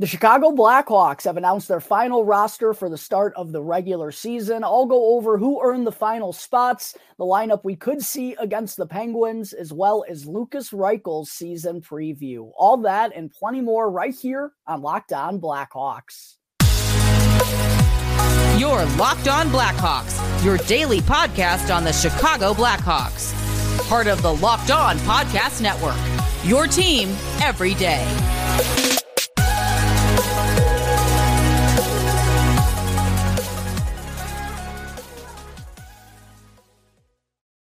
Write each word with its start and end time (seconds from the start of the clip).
The 0.00 0.06
Chicago 0.06 0.50
Blackhawks 0.52 1.24
have 1.24 1.36
announced 1.36 1.68
their 1.68 1.78
final 1.78 2.24
roster 2.24 2.72
for 2.72 2.88
the 2.88 2.96
start 2.96 3.34
of 3.36 3.52
the 3.52 3.62
regular 3.62 4.10
season. 4.10 4.64
I'll 4.64 4.86
go 4.86 5.14
over 5.14 5.36
who 5.36 5.60
earned 5.62 5.86
the 5.86 5.92
final 5.92 6.32
spots, 6.32 6.96
the 7.18 7.26
lineup 7.26 7.64
we 7.64 7.76
could 7.76 8.00
see 8.00 8.34
against 8.36 8.78
the 8.78 8.86
Penguins, 8.86 9.52
as 9.52 9.74
well 9.74 10.06
as 10.08 10.24
Lukas 10.24 10.72
Reichel's 10.72 11.30
season 11.30 11.82
preview. 11.82 12.50
All 12.56 12.78
that 12.78 13.14
and 13.14 13.30
plenty 13.30 13.60
more 13.60 13.90
right 13.90 14.14
here 14.14 14.52
on 14.66 14.80
Locked 14.80 15.12
On 15.12 15.38
Blackhawks. 15.38 16.36
Your 18.58 18.82
Locked 18.96 19.28
On 19.28 19.48
Blackhawks, 19.48 20.42
your 20.42 20.56
daily 20.66 21.00
podcast 21.00 21.76
on 21.76 21.84
the 21.84 21.92
Chicago 21.92 22.54
Blackhawks. 22.54 23.36
Part 23.86 24.06
of 24.06 24.22
the 24.22 24.32
Locked 24.32 24.70
On 24.70 24.96
Podcast 25.00 25.60
Network. 25.60 25.98
Your 26.42 26.66
team 26.66 27.10
every 27.42 27.74
day. 27.74 28.39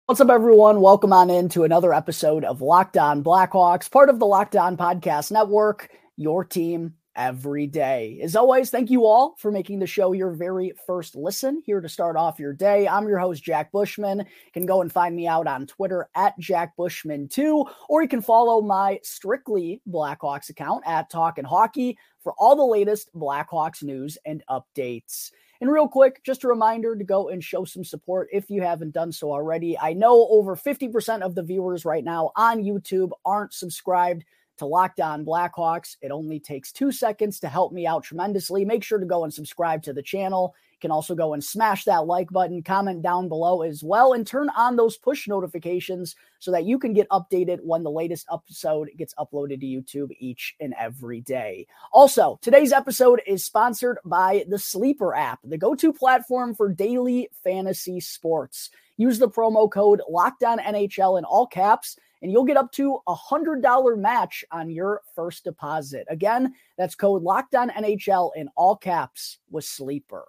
What's 0.08 0.22
up, 0.22 0.30
everyone? 0.30 0.80
Welcome 0.80 1.12
on 1.12 1.30
in 1.30 1.50
to 1.50 1.66
another 1.66 1.94
episode 1.94 2.46
of 2.46 2.62
Locked 2.62 2.96
On 2.96 3.22
Blackhawks, 3.22 3.92
part 3.92 4.08
of 4.08 4.20
the 4.20 4.26
Locked 4.26 4.56
On 4.56 4.78
Podcast 4.78 5.32
Network, 5.32 5.90
your 6.16 6.46
team 6.46 6.94
every 7.14 7.68
day. 7.68 8.22
As 8.24 8.34
always, 8.34 8.70
thank 8.70 8.90
you 8.90 9.06
all 9.06 9.36
for 9.38 9.52
making 9.52 9.80
the 9.80 9.86
show 9.86 10.14
your 10.14 10.32
very 10.32 10.72
first 10.86 11.18
listen 11.18 11.62
here 11.66 11.82
to 11.82 11.90
start 11.90 12.16
off 12.16 12.40
your 12.40 12.54
day. 12.54 12.88
I'm 12.88 13.06
your 13.06 13.20
host, 13.20 13.44
Jack 13.44 13.70
Bushman. 13.74 14.20
You 14.20 14.52
can 14.54 14.66
go 14.66 14.80
and 14.80 14.90
find 14.90 15.14
me 15.14 15.28
out 15.28 15.46
on 15.46 15.68
Twitter 15.68 16.08
at 16.16 16.40
Jack 16.40 16.78
Bushman2, 16.80 17.70
or 17.90 18.02
you 18.02 18.08
can 18.08 18.22
follow 18.22 18.62
my 18.62 19.02
strictly 19.04 19.82
Blackhawks 19.90 20.50
account 20.50 20.86
at 20.88 21.10
Talk 21.10 21.38
and 21.38 21.46
Hockey 21.46 21.98
for 22.24 22.34
all 22.38 22.56
the 22.56 22.64
latest 22.64 23.14
Blackhawks 23.14 23.84
news 23.84 24.18
and 24.26 24.42
updates. 24.50 25.32
And 25.62 25.72
real 25.72 25.88
quick, 25.88 26.24
just 26.24 26.44
a 26.44 26.48
reminder 26.48 26.96
to 26.96 27.04
go 27.04 27.30
and 27.30 27.44
show 27.44 27.66
some 27.66 27.84
support 27.84 28.30
if 28.32 28.50
you 28.50 28.62
haven't 28.62 28.94
done 28.94 29.12
so 29.12 29.32
already. 29.32 29.78
I 29.78 29.94
know 29.94 30.28
over 30.30 30.56
50% 30.56 31.22
of 31.22 31.36
the 31.36 31.44
viewers 31.44 31.86
right 31.86 32.04
now 32.04 32.32
on 32.36 32.64
YouTube 32.64 33.12
aren't 33.26 33.54
subscribed 33.54 34.24
to 34.58 34.66
Locked 34.66 35.00
On 35.00 35.26
Blackhawks. 35.26 35.98
It 36.02 36.12
only 36.12 36.40
takes 36.40 36.72
two 36.72 36.92
seconds 36.92 37.40
to 37.40 37.48
help 37.48 37.72
me 37.72 37.88
out 37.88 38.04
tremendously. 38.04 38.66
Make 38.66 38.84
sure 38.84 39.00
to 39.00 39.06
go 39.06 39.24
and 39.24 39.34
subscribe 39.34 39.84
to 39.84 39.94
the 39.94 40.02
channel 40.02 40.56
can 40.80 40.92
also 40.92 41.16
go 41.16 41.34
and 41.34 41.44
smash 41.44 41.84
that 41.86 42.06
like 42.06 42.30
button, 42.30 42.62
comment 42.64 43.02
down 43.02 43.28
below 43.28 43.62
as 43.62 43.84
well, 43.84 44.14
and 44.14 44.26
turn 44.26 44.50
on 44.56 44.76
those 44.76 44.98
push 44.98 45.28
notifications 45.28 46.16
so 46.40 46.52
that 46.52 46.66
you 46.66 46.78
can 46.78 46.94
get 46.94 47.10
updated 47.10 47.60
when 47.64 47.84
the 47.84 47.92
latest 47.92 48.28
episode 48.32 48.90
gets 48.98 49.14
uploaded 49.16 49.60
to 49.60 49.66
YouTube 49.66 50.16
each 50.20 50.56
and 50.60 50.74
every 50.80 51.22
day. 51.22 51.68
Also, 51.92 52.40
today's 52.42 52.72
episode 52.72 53.22
is 53.26 53.44
sponsored 53.44 53.98
by 54.06 54.46
the 54.48 54.60
Sleeper 54.60 55.16
app, 55.16 55.40
the 55.44 55.58
go 55.58 55.76
to 55.76 55.92
platform 55.92 56.54
for 56.54 56.70
daily 56.70 57.30
fantasy 57.44 58.00
sports. 58.00 58.70
Use 58.98 59.20
the 59.20 59.30
promo 59.30 59.70
code 59.72 60.02
LOCKEDONNHL 60.10 61.18
in 61.18 61.26
all 61.26 61.48
caps 61.48 61.98
and 62.22 62.32
you'll 62.32 62.46
get 62.46 62.58
up 62.58 62.72
to 62.74 63.00
a 63.08 63.16
hundred 63.16 63.62
dollar 63.62 63.96
match 63.96 64.44
on 64.52 64.70
your 64.70 65.02
first 65.16 65.44
deposit. 65.44 66.06
Again, 66.10 66.54
that's 66.78 66.96
code 66.96 67.22
Locked 67.22 67.56
On 67.56 67.70
NHL 67.70 68.32
in 68.36 68.50
all 68.56 68.76
caps 68.76 69.40
with 69.50 69.66
Sleeper. 69.66 70.28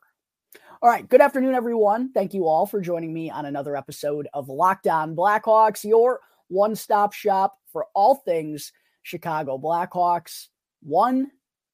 All 0.81 0.89
right. 0.89 1.09
Good 1.09 1.21
afternoon, 1.21 1.55
everyone. 1.55 2.13
Thank 2.13 2.35
you 2.35 2.47
all 2.47 2.65
for 2.65 2.81
joining 2.81 3.13
me 3.13 3.31
on 3.31 3.47
another 3.47 3.77
episode 3.77 4.29
of 4.33 4.49
Locked 4.49 4.87
On 4.87 5.17
Blackhawks, 5.17 5.85
your 5.85 6.21
one 6.49 6.77
stop 6.77 7.13
shop 7.13 7.59
for 7.73 7.87
all 7.95 8.15
things 8.15 8.73
Chicago 9.03 9.59
Blackhawks. 9.59 10.49
One 10.83 11.33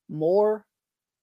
more 0.08 0.64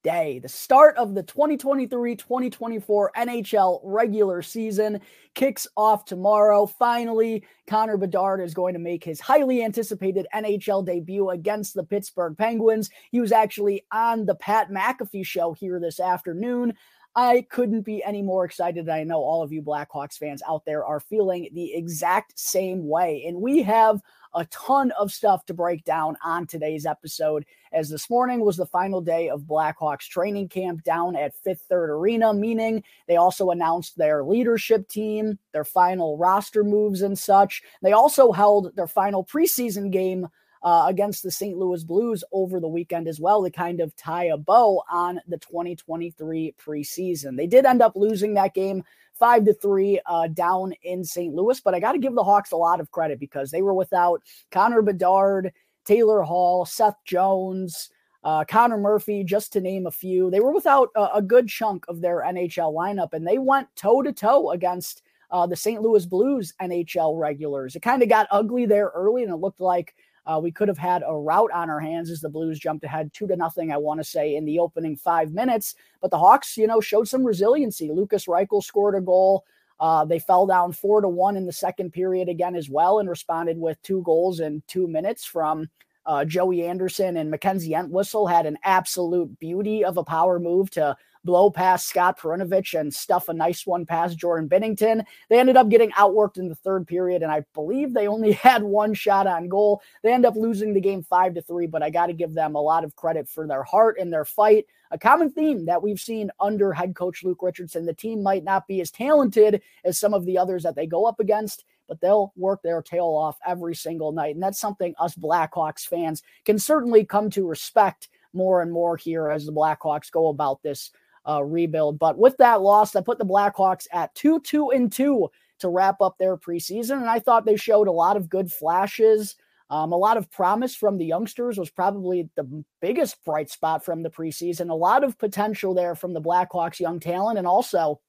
day. 0.03 0.39
The 0.39 0.49
start 0.49 0.97
of 0.97 1.13
the 1.13 1.23
2023 1.23 2.15
2024 2.15 3.11
NHL 3.17 3.81
regular 3.83 4.41
season 4.41 4.99
kicks 5.35 5.67
off 5.77 6.05
tomorrow. 6.05 6.65
Finally, 6.65 7.45
Connor 7.67 7.97
Bedard 7.97 8.41
is 8.41 8.53
going 8.53 8.73
to 8.73 8.79
make 8.79 9.03
his 9.03 9.19
highly 9.19 9.63
anticipated 9.63 10.27
NHL 10.33 10.85
debut 10.85 11.29
against 11.29 11.73
the 11.73 11.83
Pittsburgh 11.83 12.37
Penguins. 12.37 12.89
He 13.11 13.19
was 13.19 13.31
actually 13.31 13.85
on 13.91 14.25
the 14.25 14.35
Pat 14.35 14.69
McAfee 14.69 15.25
show 15.25 15.53
here 15.53 15.79
this 15.79 15.99
afternoon. 15.99 16.73
I 17.15 17.45
couldn't 17.49 17.81
be 17.81 18.01
any 18.03 18.21
more 18.21 18.45
excited. 18.45 18.87
I 18.87 19.03
know 19.03 19.19
all 19.19 19.43
of 19.43 19.51
you 19.51 19.61
Blackhawks 19.61 20.17
fans 20.17 20.41
out 20.47 20.63
there 20.63 20.85
are 20.85 21.01
feeling 21.01 21.49
the 21.53 21.73
exact 21.73 22.39
same 22.39 22.87
way. 22.87 23.25
And 23.27 23.41
we 23.41 23.61
have 23.63 24.01
a 24.33 24.45
ton 24.45 24.91
of 24.91 25.11
stuff 25.11 25.45
to 25.45 25.53
break 25.53 25.83
down 25.83 26.15
on 26.23 26.47
today's 26.47 26.85
episode, 26.85 27.45
as 27.73 27.89
this 27.89 28.09
morning 28.09 28.39
was 28.39 28.55
the 28.55 28.65
final 28.65 29.01
day 29.01 29.27
of 29.27 29.41
Blackhawks 29.41 30.07
training 30.07 30.47
camp 30.47 30.83
down 30.85 31.17
at 31.17 31.35
Fifth 31.43 31.65
Third 31.67 31.89
Arena, 31.89 32.33
meaning 32.33 32.81
they 33.09 33.17
also 33.17 33.49
announced 33.49 33.97
their 33.97 34.23
leadership 34.23 34.87
team, 34.87 35.37
their 35.51 35.65
final 35.65 36.17
roster 36.17 36.63
moves, 36.63 37.01
and 37.01 37.19
such. 37.19 37.61
They 37.81 37.91
also 37.91 38.31
held 38.31 38.73
their 38.77 38.87
final 38.87 39.25
preseason 39.25 39.91
game 39.91 40.29
uh, 40.63 40.85
against 40.87 41.23
the 41.23 41.31
St. 41.31 41.57
Louis 41.57 41.83
Blues 41.83 42.23
over 42.31 42.59
the 42.59 42.67
weekend 42.67 43.07
as 43.07 43.19
well 43.19 43.43
to 43.43 43.49
kind 43.49 43.81
of 43.81 43.95
tie 43.95 44.25
a 44.25 44.37
bow 44.37 44.83
on 44.91 45.19
the 45.27 45.37
2023 45.37 46.55
preseason. 46.63 47.35
They 47.35 47.47
did 47.47 47.65
end 47.65 47.81
up 47.81 47.95
losing 47.95 48.35
that 48.35 48.53
game 48.53 48.83
five 49.17 49.45
to 49.45 49.53
three 49.53 49.99
uh, 50.05 50.27
down 50.27 50.73
in 50.83 51.03
St. 51.03 51.33
Louis, 51.33 51.59
but 51.61 51.73
I 51.73 51.79
got 51.79 51.93
to 51.93 51.99
give 51.99 52.13
the 52.13 52.23
Hawks 52.23 52.51
a 52.51 52.57
lot 52.57 52.79
of 52.79 52.91
credit 52.91 53.19
because 53.19 53.51
they 53.51 53.61
were 53.61 53.73
without 53.73 54.21
Connor 54.51 54.81
Bedard, 54.81 55.51
Taylor 55.85 56.21
Hall, 56.21 56.65
Seth 56.65 56.97
Jones. 57.05 57.89
Uh, 58.23 58.45
Connor 58.45 58.77
Murphy, 58.77 59.23
just 59.23 59.51
to 59.53 59.61
name 59.61 59.87
a 59.87 59.91
few. 59.91 60.29
They 60.29 60.41
were 60.41 60.53
without 60.53 60.89
a, 60.95 61.15
a 61.15 61.21
good 61.23 61.47
chunk 61.47 61.85
of 61.87 62.01
their 62.01 62.17
NHL 62.17 62.71
lineup, 62.71 63.13
and 63.13 63.25
they 63.25 63.39
went 63.39 63.67
toe 63.75 64.03
to 64.03 64.13
toe 64.13 64.51
against 64.51 65.01
uh, 65.31 65.47
the 65.47 65.55
St. 65.55 65.81
Louis 65.81 66.05
Blues 66.05 66.53
NHL 66.61 67.19
regulars. 67.19 67.75
It 67.75 67.81
kind 67.81 68.03
of 68.03 68.09
got 68.09 68.27
ugly 68.29 68.67
there 68.67 68.91
early, 68.93 69.23
and 69.23 69.31
it 69.31 69.37
looked 69.37 69.59
like 69.59 69.95
uh, 70.25 70.39
we 70.41 70.51
could 70.51 70.67
have 70.67 70.77
had 70.77 71.03
a 71.05 71.15
rout 71.15 71.51
on 71.51 71.69
our 71.69 71.79
hands 71.79 72.09
as 72.09 72.21
the 72.21 72.29
Blues 72.29 72.59
jumped 72.59 72.83
ahead 72.83 73.11
two 73.13 73.27
to 73.27 73.35
nothing, 73.35 73.71
I 73.71 73.77
want 73.77 73.99
to 73.99 74.03
say, 74.03 74.35
in 74.35 74.45
the 74.45 74.59
opening 74.59 74.95
five 74.95 75.31
minutes. 75.31 75.75
But 76.01 76.11
the 76.11 76.19
Hawks, 76.19 76.57
you 76.57 76.67
know, 76.67 76.81
showed 76.81 77.07
some 77.07 77.25
resiliency. 77.25 77.91
Lukas 77.91 78.25
Reichel 78.25 78.63
scored 78.63 78.95
a 78.95 79.01
goal. 79.01 79.43
Uh, 79.79 80.05
they 80.05 80.19
fell 80.19 80.45
down 80.45 80.71
four 80.71 81.01
to 81.01 81.09
one 81.09 81.35
in 81.35 81.47
the 81.47 81.51
second 81.51 81.91
period 81.91 82.29
again 82.29 82.55
as 82.55 82.69
well 82.69 82.99
and 82.99 83.09
responded 83.09 83.57
with 83.57 83.81
two 83.81 84.03
goals 84.03 84.39
in 84.39 84.61
two 84.67 84.87
minutes 84.87 85.25
from 85.25 85.67
uh, 86.05 86.23
Joey 86.23 86.65
Anderson 86.65 87.17
and 87.17 87.31
Mackenzie 87.31 87.73
Entwistle 87.73 88.27
had 88.27 88.45
an 88.45 88.57
absolute 88.63 89.39
beauty 89.39 89.83
of 89.83 89.97
a 89.97 90.03
power 90.03 90.39
move 90.39 90.69
to 90.71 90.95
blow 91.23 91.49
past 91.49 91.87
Scott 91.87 92.19
Perunovich 92.19 92.79
and 92.79 92.93
stuff 92.93 93.29
a 93.29 93.33
nice 93.33 93.65
one 93.65 93.85
past 93.85 94.17
Jordan 94.17 94.49
Binnington. 94.49 95.03
They 95.29 95.39
ended 95.39 95.57
up 95.57 95.69
getting 95.69 95.91
outworked 95.91 96.37
in 96.37 96.49
the 96.49 96.55
third 96.55 96.87
period, 96.87 97.21
and 97.23 97.31
I 97.31 97.43
believe 97.53 97.93
they 97.93 98.07
only 98.07 98.31
had 98.31 98.63
one 98.63 98.93
shot 98.93 99.27
on 99.27 99.47
goal. 99.47 99.81
They 100.03 100.13
end 100.13 100.25
up 100.25 100.35
losing 100.35 100.73
the 100.73 100.81
game 100.81 101.03
five 101.03 101.33
to 101.35 101.41
three, 101.41 101.67
but 101.67 101.83
I 101.83 101.89
got 101.89 102.07
to 102.07 102.13
give 102.13 102.33
them 102.33 102.55
a 102.55 102.61
lot 102.61 102.83
of 102.83 102.95
credit 102.95 103.27
for 103.29 103.47
their 103.47 103.63
heart 103.63 103.97
and 103.99 104.11
their 104.11 104.25
fight. 104.25 104.65
A 104.91 104.97
common 104.97 105.31
theme 105.31 105.65
that 105.65 105.81
we've 105.81 105.99
seen 105.99 106.31
under 106.39 106.73
head 106.73 106.95
coach 106.95 107.23
Luke 107.23 107.41
Richardson. 107.41 107.85
The 107.85 107.93
team 107.93 108.21
might 108.21 108.43
not 108.43 108.67
be 108.67 108.81
as 108.81 108.91
talented 108.91 109.61
as 109.85 109.97
some 109.97 110.13
of 110.13 110.25
the 110.25 110.37
others 110.37 110.63
that 110.63 110.75
they 110.75 110.85
go 110.85 111.05
up 111.05 111.21
against, 111.21 111.63
but 111.87 112.01
they'll 112.01 112.33
work 112.35 112.61
their 112.61 112.81
tail 112.81 113.05
off 113.05 113.37
every 113.45 113.73
single 113.73 114.11
night. 114.11 114.35
And 114.35 114.43
that's 114.43 114.59
something 114.59 114.93
us 114.99 115.15
Blackhawks 115.15 115.87
fans 115.87 116.23
can 116.43 116.59
certainly 116.59 117.05
come 117.05 117.29
to 117.31 117.47
respect 117.47 118.09
more 118.33 118.61
and 118.61 118.71
more 118.71 118.97
here 118.97 119.29
as 119.29 119.45
the 119.45 119.53
Blackhawks 119.53 120.11
go 120.11 120.27
about 120.27 120.61
this 120.61 120.91
uh, 121.27 121.43
rebuild. 121.43 121.99
But 121.99 122.17
with 122.17 122.37
that 122.37 122.61
loss, 122.61 122.91
that 122.91 123.05
put 123.05 123.17
the 123.17 123.25
Blackhawks 123.25 123.87
at 123.91 124.13
2 124.15 124.39
2 124.41 124.71
and 124.71 124.91
2 124.91 125.29
to 125.59 125.69
wrap 125.69 126.01
up 126.01 126.17
their 126.17 126.37
preseason. 126.37 126.97
And 126.97 127.09
I 127.09 127.19
thought 127.19 127.45
they 127.45 127.55
showed 127.55 127.87
a 127.87 127.91
lot 127.91 128.17
of 128.17 128.29
good 128.29 128.51
flashes. 128.51 129.35
Um, 129.69 129.93
a 129.93 129.97
lot 129.97 130.17
of 130.17 130.29
promise 130.29 130.75
from 130.75 130.97
the 130.97 131.05
youngsters 131.05 131.57
was 131.57 131.69
probably 131.69 132.29
the 132.35 132.63
biggest 132.81 133.23
bright 133.23 133.49
spot 133.49 133.85
from 133.85 134.03
the 134.03 134.09
preseason. 134.09 134.69
A 134.69 134.73
lot 134.73 135.03
of 135.03 135.17
potential 135.17 135.73
there 135.73 135.95
from 135.95 136.13
the 136.13 136.21
Blackhawks 136.21 136.79
young 136.79 136.99
talent, 136.99 137.37
and 137.37 137.47
also 137.47 138.01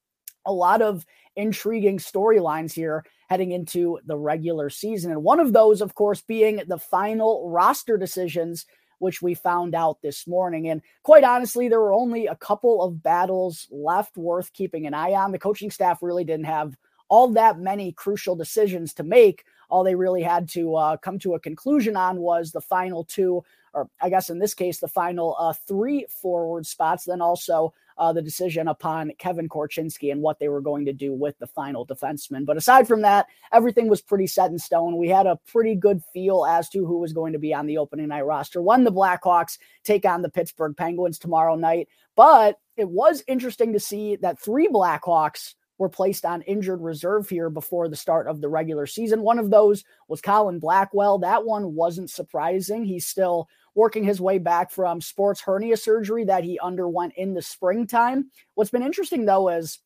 a 0.45 0.53
lot 0.53 0.83
of 0.83 1.07
intriguing 1.37 1.99
storylines 1.99 2.73
here 2.73 3.05
heading 3.29 3.53
into 3.53 3.99
the 4.07 4.19
regular 4.19 4.71
season. 4.71 5.13
And 5.13 5.23
one 5.23 5.39
of 5.39 5.53
those, 5.53 5.81
of 5.81 5.95
course, 5.95 6.21
being 6.21 6.61
the 6.67 6.79
final 6.79 7.49
roster 7.49 7.97
decisions 7.97 8.67
which 9.03 9.21
we 9.21 9.35
found 9.35 9.75
out 9.75 10.01
this 10.01 10.29
morning. 10.29 10.69
And 10.69 10.81
quite 11.03 11.25
honestly, 11.25 11.69
there 11.69 11.81
were 11.81 11.93
only 11.93 12.29
a 12.29 12.37
couple 12.37 12.83
of 12.83 13.03
battles 13.03 13.67
left 13.71 14.17
worth 14.17 14.53
keeping 14.53 14.87
an 14.87 14.95
eye 14.95 15.13
on. 15.13 15.33
The 15.33 15.41
coaching 15.41 15.73
staff 15.73 16.03
really 16.03 16.23
didn't 16.23 16.47
have 16.47 16.77
all 17.09 17.29
that 17.33 17.59
many 17.59 17.91
crucial 17.91 18.37
decisions 18.37 18.95
to 18.95 19.03
make. 19.03 19.45
All 19.69 19.83
they 19.83 19.97
really 19.97 20.23
had 20.23 20.49
to 20.51 20.77
uh, 20.77 20.97
come 20.99 21.19
to 21.19 21.35
a 21.35 21.41
conclusion 21.41 21.97
on 21.97 22.19
was 22.19 22.53
the 22.53 22.61
final 22.61 23.05
two, 23.05 23.43
or 23.75 23.89
I 24.01 24.09
guess 24.09 24.31
in 24.31 24.39
this 24.39 24.55
case, 24.55 24.79
the 24.79 24.87
final 24.87 25.35
uh, 25.37 25.53
three 25.53 26.07
forward 26.09 26.65
spots. 26.65 27.05
Then 27.05 27.21
also 27.21 27.75
uh, 27.99 28.13
the 28.13 28.23
decision 28.23 28.69
upon 28.69 29.13
Kevin 29.19 29.49
Korchinski 29.49 30.11
and 30.13 30.23
what 30.23 30.39
they 30.39 30.49
were 30.49 30.61
going 30.61 30.85
to 30.87 30.93
do 30.93 31.13
with 31.13 31.39
the 31.39 31.47
final 31.47 31.87
defenseman. 31.87 32.47
But 32.47 32.57
aside 32.57 32.89
from 32.89 33.03
that, 33.03 33.27
everything 33.53 33.89
was 33.89 34.01
pretty 34.01 34.27
set 34.27 34.51
in 34.51 34.59
stone. 34.59 34.97
We 34.97 35.09
had 35.09 35.27
a 35.27 35.39
pretty 35.47 35.75
good 35.75 36.03
feel 36.13 36.45
as 36.45 36.69
to 36.71 36.87
who 36.87 36.99
was 36.99 37.13
going 37.13 37.33
to 37.33 37.39
be 37.39 37.55
on 37.55 37.67
the 37.67 37.79
opening 37.79 38.09
night 38.09 38.27
roster 38.27 38.63
when 38.63 38.85
the 38.85 38.93
Blackhawks 38.93 39.59
take 39.85 40.05
on 40.05 40.23
the 40.23 40.31
Pittsburgh 40.31 40.77
Penguins 40.77 41.19
tomorrow 41.19 41.57
night. 41.57 41.89
But 42.17 42.59
it 42.77 42.89
was 42.89 43.23
interesting 43.27 43.73
to 43.73 43.81
see 43.81 44.17
that 44.17 44.39
three 44.39 44.69
Blackhawks 44.69 45.55
were 45.83 45.89
placed 45.89 46.25
on 46.25 46.43
injured 46.43 46.81
reserve 46.81 47.29
here 47.29 47.51
before 47.51 47.89
the 47.89 47.97
start 47.97 48.29
of 48.29 48.41
the 48.41 48.49
regular 48.49 48.87
season. 48.87 49.23
One 49.23 49.41
of 49.41 49.51
those 49.51 49.83
was 50.07 50.21
Colin 50.21 50.61
Blackwell. 50.61 51.19
That 51.19 51.45
one 51.45 51.75
wasn't 51.75 52.09
surprising. 52.09 52.85
He's 52.85 53.05
still 53.05 53.49
working 53.75 54.05
his 54.05 54.21
way 54.21 54.39
back 54.39 54.71
from 54.71 55.01
sports 55.01 55.41
hernia 55.41 55.77
surgery 55.77 56.25
that 56.27 56.45
he 56.45 56.57
underwent 56.61 57.15
in 57.17 57.35
the 57.35 57.43
springtime. 57.43 58.31
What's 58.55 58.71
been 58.71 58.85
interesting, 58.85 59.25
though, 59.25 59.49
is 59.49 59.81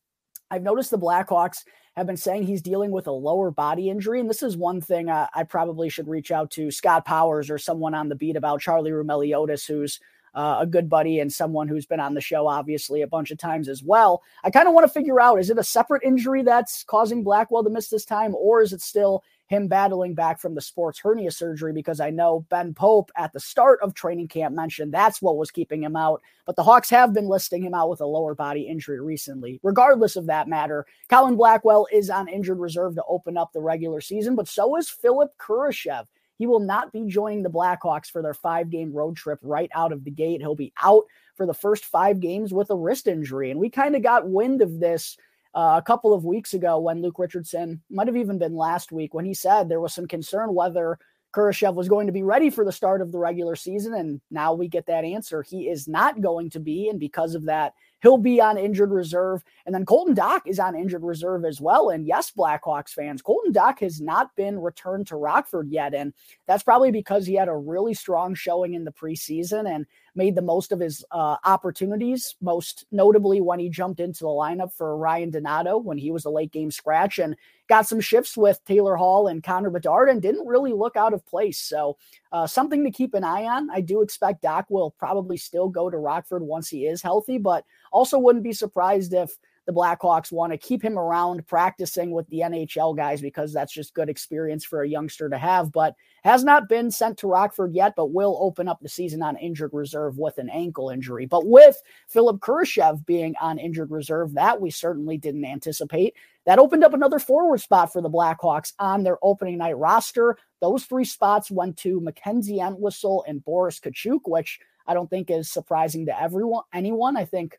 I've 0.51 0.63
noticed 0.63 0.91
the 0.91 0.99
Blackhawks 0.99 1.65
have 1.97 2.07
been 2.07 2.19
saying 2.19 2.43
he's 2.43 2.61
dealing 2.61 2.91
with 2.91 3.07
a 3.07 3.13
lower 3.13 3.51
body 3.51 3.89
injury. 3.89 4.21
And 4.21 4.29
this 4.29 4.43
is 4.43 4.55
one 4.55 4.83
thing 4.83 5.09
uh, 5.09 5.29
I 5.35 5.45
probably 5.45 5.89
should 5.89 6.09
reach 6.09 6.31
out 6.31 6.51
to 6.51 6.71
Scott 6.71 7.07
Powers 7.07 7.49
or 7.49 7.57
someone 7.57 7.95
on 7.95 8.11
the 8.11 8.15
beat 8.15 8.37
about 8.37 8.61
Charlie 8.61 8.91
Roumeliotis, 8.91 9.67
who's 9.67 9.99
uh, 10.37 10.59
a 10.61 10.67
good 10.67 10.89
buddy 10.89 11.19
and 11.19 11.33
someone 11.33 11.67
who's 11.67 11.87
been 11.87 11.99
on 11.99 12.15
the 12.15 12.21
show, 12.21 12.47
obviously, 12.47 13.01
a 13.01 13.07
bunch 13.07 13.31
of 13.31 13.39
times 13.39 13.69
as 13.69 13.83
well. 13.83 14.23
I 14.45 14.51
kind 14.51 14.69
of 14.69 14.75
want 14.75 14.87
to 14.87 14.93
figure 14.93 15.21
out 15.21 15.41
is 15.41 15.49
it 15.49 15.59
a 15.59 15.65
separate 15.65 16.03
injury 16.05 16.43
that's 16.43 16.85
causing 16.85 17.25
Blackwell 17.25 17.65
to 17.65 17.71
miss 17.71 17.89
this 17.89 18.05
time, 18.05 18.35
or 18.35 18.61
is 18.61 18.75
it 18.75 18.83
still 18.83 19.25
him 19.47 19.69
battling 19.69 20.15
back 20.15 20.41
from 20.41 20.55
the 20.55 20.61
sports 20.61 20.99
hernia 20.99 21.31
surgery 21.31 21.73
because 21.73 22.01
I 22.01 22.11
know 22.11 22.45
Ben 22.51 22.75
Pope 22.75 23.11
at 23.17 23.33
the 23.33 23.41
start 23.41 23.79
of 23.81 23.95
training 23.95 24.29
camp 24.29 24.55
mentioned 24.55 24.93
that's 24.93 25.23
what 25.23 25.37
was 25.37 25.51
keeping 25.51 25.83
him 25.83 25.97
out. 25.97 26.21
But 26.45 26.57
the 26.57 26.65
Hawks 26.65 26.91
have 26.91 27.13
been 27.13 27.29
listing 27.29 27.63
him 27.63 27.73
out 27.73 27.89
with 27.89 28.01
a 28.01 28.07
lower 28.07 28.35
body 28.35 28.63
injury 28.63 29.01
recently. 29.01 29.61
Regardless 29.63 30.17
of 30.17 30.27
that 30.27 30.49
matter, 30.49 30.85
Colin 31.09 31.37
Blackwell 31.37 31.87
is 31.93 32.11
on 32.11 32.29
injured 32.29 32.59
reserve 32.59 32.97
to 32.97 33.05
open 33.09 33.37
up 33.37 33.53
the 33.53 33.61
regular 33.61 34.01
season, 34.01 34.35
but 34.35 34.49
so 34.49 34.77
is 34.77 34.91
Philipp 34.91 35.31
Kurashev. 35.39 36.07
He 36.39 36.47
will 36.47 36.61
not 36.61 36.93
be 36.93 37.07
joining 37.07 37.43
the 37.43 37.51
Blackhawks 37.51 38.11
for 38.11 38.23
their 38.23 38.35
five 38.35 38.71
game 38.71 38.93
road 38.93 39.17
trip 39.17 39.39
right 39.43 39.71
out 39.75 39.93
of 39.93 40.05
the 40.05 40.11
gate. 40.11 40.41
He'll 40.41 40.55
be 40.55 40.73
out 40.83 41.05
for 41.37 41.47
the 41.47 41.55
first 41.55 41.85
five 41.85 42.21
games 42.21 42.53
with 42.53 42.71
a 42.71 42.77
wrist 42.77 43.07
injury. 43.07 43.51
And 43.51 43.61
we 43.61 43.71
kind 43.71 43.97
of 43.97 44.03
got 44.03 44.29
wind 44.29 44.63
of 44.63 44.81
this 44.81 45.17
uh, 45.55 45.77
a 45.79 45.83
couple 45.83 46.13
of 46.13 46.25
weeks 46.25 46.53
ago 46.55 46.79
when 46.79 47.01
Luke 47.01 47.19
Richardson, 47.19 47.83
might 47.91 48.07
have 48.07 48.17
even 48.17 48.39
been 48.39 48.55
last 48.55 48.93
week, 48.93 49.15
when 49.15 49.25
he 49.25 49.35
said 49.35 49.69
there 49.69 49.81
was 49.81 49.95
some 49.95 50.07
concern 50.07 50.55
whether 50.55 50.99
Kurashev 51.35 51.75
was 51.75 51.89
going 51.89 52.07
to 52.07 52.13
be 52.13 52.23
ready 52.23 52.51
for 52.51 52.65
the 52.65 52.73
start 52.73 53.01
of 53.01 53.13
the 53.13 53.19
regular 53.19 53.57
season. 53.57 53.95
And 53.95 54.21
now 54.31 54.53
we 54.53 54.69
get 54.69 54.87
that 54.87 55.05
answer. 55.05 55.43
He 55.43 55.69
is 55.69 55.89
not 55.89 56.21
going 56.21 56.51
to 56.51 56.61
be. 56.61 56.89
And 56.89 57.01
because 57.01 57.35
of 57.35 57.47
that, 57.47 57.75
he'll 58.03 58.19
be 58.19 58.41
on 58.41 58.59
injured 58.59 58.91
reserve. 58.91 59.43
And 59.65 59.75
then 59.75 59.87
Colton 59.87 60.15
Dach 60.15 60.43
is 60.47 60.59
on 60.59 60.77
injured 60.77 61.03
reserve 61.03 61.45
as 61.45 61.61
well. 61.61 61.91
And 61.91 62.07
yes, 62.07 62.31
Blackhawks 62.31 62.91
fans, 62.91 63.23
Colton 63.23 63.53
Dach 63.53 63.81
has 63.81 64.01
not 64.01 64.35
been 64.37 64.59
returned 64.59 65.07
to 65.09 65.17
Rockford 65.17 65.69
yet. 65.71 65.95
And 65.95 66.13
that's 66.47 66.63
probably 66.63 66.91
because 66.91 67.27
he 67.27 67.35
had 67.35 67.49
a 67.49 67.57
really 67.57 67.95
strong 67.95 68.35
showing 68.35 68.75
in 68.75 68.85
the 68.85 68.93
preseason 68.93 69.69
and 69.69 69.87
made 70.15 70.35
the 70.35 70.43
most 70.43 70.73
of 70.73 70.81
his 70.81 71.05
uh, 71.11 71.37
opportunities, 71.45 72.37
most 72.41 72.87
notably 72.91 73.41
when 73.41 73.59
he 73.59 73.69
jumped 73.69 74.01
into 74.01 74.21
the 74.21 74.29
lineup 74.29 74.73
for 74.73 74.97
Ryan 74.97 75.31
Donato 75.31 75.77
when 75.79 75.99
he 75.99 76.11
was 76.11 76.25
a 76.25 76.31
late 76.31 76.53
game 76.53 76.71
scratch 76.71 77.19
and 77.19 77.37
got 77.69 77.87
some 77.87 78.01
shifts 78.01 78.37
with 78.37 78.65
Taylor 78.65 78.97
Hall 78.97 79.27
and 79.29 79.43
Connor 79.43 79.71
Bedard 79.71 80.09
and 80.09 80.23
didn't 80.23 80.47
really 80.47 80.73
look 80.73 80.97
out 80.97 81.13
of 81.13 81.27
place. 81.27 81.59
So, 81.59 81.97
uh, 82.33 82.47
something 82.47 82.85
to 82.85 82.91
keep 82.91 83.15
an 83.15 83.25
eye 83.25 83.45
on. 83.45 83.71
I 83.71 83.81
do 83.81 84.03
expect 84.03 84.43
Dach 84.43 84.65
will 84.69 84.93
probably 84.93 85.37
still 85.37 85.69
go 85.69 85.91
to 85.91 85.97
Rockford 85.97 86.43
once 86.43 86.69
he 86.69 86.87
is 86.87 87.03
healthy, 87.03 87.39
but 87.39 87.65
also 87.93 88.19
wouldn't 88.19 88.45
be 88.45 88.53
surprised 88.53 89.15
if 89.15 89.37
the 89.67 89.73
Blackhawks 89.73 90.31
want 90.31 90.53
to 90.53 90.59
keep 90.59 90.83
him 90.83 90.97
around 90.97 91.47
practicing 91.47 92.13
with 92.13 92.29
the 92.29 92.39
NHL 92.41 92.97
guys 92.97 93.21
because 93.21 93.53
that's 93.53 93.73
just 93.73 93.95
good 93.95 94.09
experience 94.09 94.65
for 94.65 94.83
a 94.83 94.89
youngster 94.89 95.29
to 95.29 95.37
have. 95.37 95.73
But 95.73 95.97
has 96.23 96.45
not 96.45 96.69
been 96.69 96.91
sent 96.91 97.19
to 97.19 97.27
Rockford 97.27 97.75
yet, 97.75 97.95
but 97.97 98.13
will 98.13 98.39
open 98.41 98.69
up 98.69 98.79
the 98.81 98.89
season 98.89 99.23
on 99.23 99.37
injured 99.37 99.75
reserve 99.75 100.19
with 100.19 100.39
an 100.39 100.49
ankle 100.51 100.91
injury. 100.91 101.27
But 101.27 101.47
with 101.47 101.81
Philipp 102.09 102.37
Kurashev 102.39 103.05
being 103.07 103.35
on 103.41 103.59
injured 103.59 103.91
reserve, 103.91 104.35
that 104.35 104.61
we 104.61 104.71
certainly 104.71 105.19
didn't 105.19 105.45
anticipate. 105.45 106.15
That 106.45 106.61
opened 106.61 106.85
up 106.85 106.95
another 106.95 107.19
forward 107.19 107.61
spot 107.61 107.93
for 107.93 108.01
the 108.01 108.11
Blackhawks 108.11 108.73
on 108.79 109.03
their 109.03 109.19
opening 109.21 109.59
night 109.59 109.77
roster. 109.77 110.39
Those 110.61 110.85
three 110.85 111.05
spots 111.05 111.51
went 111.51 111.77
to 111.79 112.01
Mackenzie 112.01 112.61
Entwistle 112.61 113.25
and 113.27 113.45
Boris 113.45 113.81
Katchouk, 113.81 114.21
which 114.27 114.61
I 114.87 114.95
don't 114.95 115.11
think 115.11 115.29
is 115.29 115.51
surprising 115.51 116.07
to 116.07 116.21
everyone, 116.21 116.63
anyone. 116.73 117.17
I 117.17 117.25
think 117.25 117.59